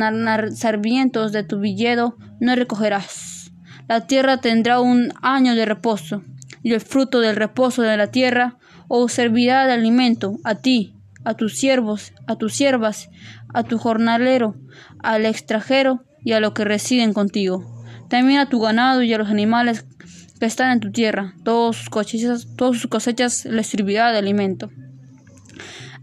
sarmientos 0.55 1.31
de 1.33 1.43
tu 1.43 1.61
villedo 1.61 2.17
no 2.41 2.57
recogerás. 2.57 3.53
La 3.87 4.07
tierra 4.07 4.39
tendrá 4.39 4.81
un 4.81 5.13
año 5.21 5.55
de 5.55 5.67
reposo, 5.67 6.23
y 6.63 6.73
el 6.73 6.81
fruto 6.81 7.21
del 7.21 7.37
reposo 7.37 7.83
de 7.83 7.99
la 7.99 8.07
tierra 8.07 8.57
os 8.89 9.13
servirá 9.13 9.67
de 9.67 9.75
alimento 9.75 10.39
a 10.43 10.55
ti, 10.55 10.97
a 11.23 11.35
tus 11.35 11.59
siervos, 11.59 12.15
a 12.27 12.37
tus 12.37 12.55
siervas, 12.55 13.11
a 13.53 13.63
tu 13.63 13.77
jornalero, 13.77 14.57
al 15.01 15.27
extranjero 15.27 16.03
y 16.25 16.33
a 16.33 16.41
los 16.41 16.53
que 16.53 16.65
residen 16.65 17.13
contigo, 17.13 17.85
también 18.09 18.41
a 18.41 18.49
tu 18.49 18.61
ganado 18.61 19.03
y 19.03 19.13
a 19.13 19.19
los 19.19 19.29
animales 19.29 19.85
que 20.41 20.47
están 20.47 20.73
en 20.73 20.81
tu 20.81 20.91
tierra, 20.91 21.35
todos 21.45 21.77
sus 21.77 21.91
cosechas, 21.91 22.49
todas 22.57 22.81
sus 22.81 22.91
cosechas 22.91 23.45
les 23.45 23.67
servirá 23.67 24.11
de 24.11 24.19
alimento. 24.19 24.71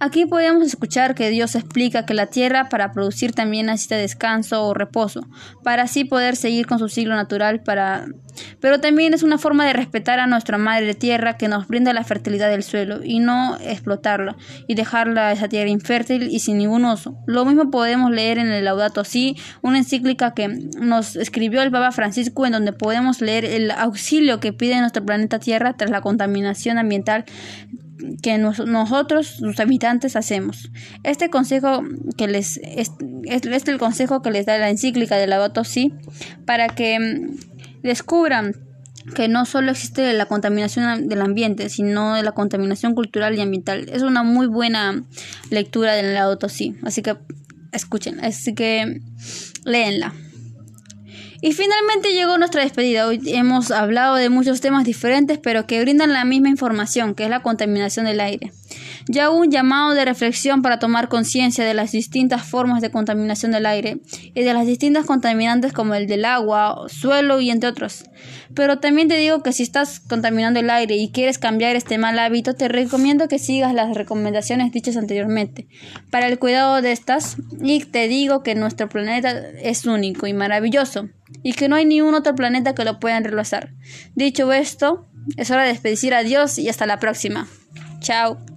Aquí 0.04 0.26
podemos 0.26 0.66
escuchar 0.66 1.14
que 1.14 1.30
Dios 1.30 1.54
explica 1.54 2.08
que 2.08 2.16
la 2.16 2.26
tierra 2.26 2.70
para 2.70 2.92
producir 2.92 3.34
también 3.34 3.68
necesita 3.68 3.98
descanso 3.98 4.66
o 4.66 4.74
reposo, 4.74 5.28
para 5.64 5.84
así 5.84 6.06
poder 6.06 6.36
seguir 6.36 6.66
con 6.66 6.80
su 6.80 6.90
ciclo 6.90 7.14
natural 7.14 7.62
para 7.62 8.08
pero 8.60 8.80
también 8.80 9.14
es 9.14 9.24
una 9.24 9.38
forma 9.38 9.66
de 9.66 9.74
respetar 9.74 10.20
a 10.20 10.28
nuestra 10.28 10.58
madre 10.58 10.94
tierra 10.94 11.38
que 11.38 11.48
nos 11.48 11.68
brinda 11.68 11.94
la 11.94 12.04
fertilidad 12.04 12.50
del 12.50 12.64
suelo 12.64 13.02
y 13.04 13.20
no 13.20 13.58
explotarla 13.60 14.36
y 14.68 14.76
dejarla 14.76 15.32
esa 15.32 15.48
tierra 15.48 15.70
infértil 15.70 16.30
y 16.32 16.40
sin 16.40 16.58
ningún 16.58 16.86
uso. 16.86 17.16
Lo 17.28 17.46
mismo 17.46 17.70
podemos 17.72 18.12
leer 18.12 18.38
en 18.38 18.48
el 18.48 18.66
Laudato 18.66 19.04
Si, 19.04 19.36
una 19.62 19.78
encíclica 19.78 20.34
que 20.34 20.48
nos 20.48 21.16
escribió 21.16 21.62
el 21.62 21.72
Papa 21.72 21.92
Francisco 21.92 22.46
en 22.46 22.54
donde 22.54 22.74
podemos 22.74 23.22
leer 23.22 23.46
el 23.46 23.72
auxilio 23.72 24.40
que 24.40 24.54
pide 24.54 24.80
nuestro 24.80 25.06
planeta 25.06 25.40
Tierra 25.40 25.74
tras 25.74 25.92
la 25.92 26.02
contaminación 26.02 26.78
ambiental 26.78 27.26
que 28.22 28.38
nosotros, 28.38 29.28
sus 29.28 29.60
habitantes, 29.60 30.16
hacemos. 30.16 30.72
Este 31.04 31.30
consejo 31.30 31.84
que 32.18 32.28
les 32.28 32.58
es, 32.64 32.92
el 33.68 33.78
consejo 33.80 34.22
que 34.22 34.32
les 34.32 34.46
da 34.46 34.58
la 34.58 34.70
encíclica 34.70 35.18
de 35.18 35.28
la 35.28 35.52
Si 35.64 35.94
para 36.46 36.68
que 36.70 37.00
mm, 37.00 37.82
descubran 37.84 38.56
que 39.16 39.28
no 39.28 39.46
solo 39.46 39.72
existe 39.72 40.14
la 40.14 40.28
contaminación 40.28 41.08
del 41.08 41.22
ambiente, 41.22 41.70
sino 41.70 42.16
de 42.16 42.24
la 42.24 42.34
contaminación 42.34 42.94
cultural 42.94 43.36
y 43.36 43.42
ambiental. 43.42 43.90
Es 43.90 44.04
una 44.04 44.24
muy 44.24 44.48
buena 44.48 45.04
lectura 45.50 45.94
del 45.94 46.14
la 46.14 46.38
Si, 46.50 46.76
así 46.84 47.02
que 47.02 47.18
escuchen, 47.72 48.24
así 48.24 48.54
que 48.54 49.02
léenla. 49.66 50.14
Y 51.44 51.54
finalmente 51.54 52.14
llegó 52.14 52.38
nuestra 52.38 52.62
despedida. 52.62 53.08
Hoy 53.08 53.20
hemos 53.26 53.72
hablado 53.72 54.16
de 54.16 54.30
muchos 54.30 54.62
temas 54.62 54.86
diferentes, 54.86 55.40
pero 55.40 55.66
que 55.66 55.82
brindan 55.82 56.14
la 56.14 56.24
misma 56.24 56.50
información, 56.50 57.16
que 57.16 57.24
es 57.24 57.32
la 57.32 57.42
contaminación 57.42 58.06
del 58.06 58.20
aire. 58.20 58.52
Ya 59.08 59.30
un 59.30 59.52
llamado 59.52 59.94
de 59.94 60.06
reflexión 60.06 60.62
para 60.62 60.80
tomar 60.80 61.10
conciencia 61.10 61.66
de 61.66 61.74
las 61.74 61.92
distintas 61.92 62.44
formas 62.44 62.82
de 62.82 62.92
contaminación 62.92 63.52
del 63.52 63.66
aire 63.66 64.02
y 64.34 64.44
de 64.44 64.54
las 64.54 64.66
distintas 64.66 65.06
contaminantes 65.06 65.74
como 65.74 65.96
el 65.96 66.08
del 66.08 66.26
agua, 66.26 66.86
suelo 66.88 67.40
y 67.40 67.50
entre 67.50 67.70
otros. 67.70 68.04
Pero 68.54 68.80
también 68.80 69.08
te 69.08 69.18
digo 69.18 69.42
que 69.44 69.54
si 69.54 69.64
estás 69.64 70.00
contaminando 70.00 70.60
el 70.60 70.70
aire 70.70 70.96
y 70.96 71.12
quieres 71.12 71.38
cambiar 71.38 71.76
este 71.76 71.98
mal 71.98 72.20
hábito, 72.20 72.54
te 72.54 72.68
recomiendo 72.68 73.28
que 73.28 73.40
sigas 73.40 73.74
las 73.74 73.96
recomendaciones 73.96 74.72
dichas 74.72 74.98
anteriormente 74.98 75.68
para 76.10 76.28
el 76.28 76.40
cuidado 76.40 76.82
de 76.82 76.92
estas 76.92 77.38
y 77.62 77.84
te 77.86 78.08
digo 78.08 78.44
que 78.44 78.56
nuestro 78.56 78.90
planeta 78.90 79.32
es 79.62 79.86
único 79.86 80.28
y 80.28 80.34
maravilloso 80.34 81.10
y 81.44 81.54
que 81.54 81.70
no 81.70 81.76
hay 81.76 81.86
ni 81.86 82.02
un 82.02 82.14
otro 82.14 82.36
planeta 82.36 82.76
que 82.76 82.86
lo 82.86 83.00
pueda 83.00 83.20
reemplazar. 83.20 83.74
Dicho 84.16 84.52
esto, 84.52 85.08
es 85.38 85.52
hora 85.52 85.64
de 85.64 85.70
despedir 85.70 86.14
a 86.14 86.24
Dios 86.24 86.58
y 86.58 86.70
hasta 86.70 86.86
la 86.86 87.00
próxima. 87.00 87.48
Chao. 88.00 88.51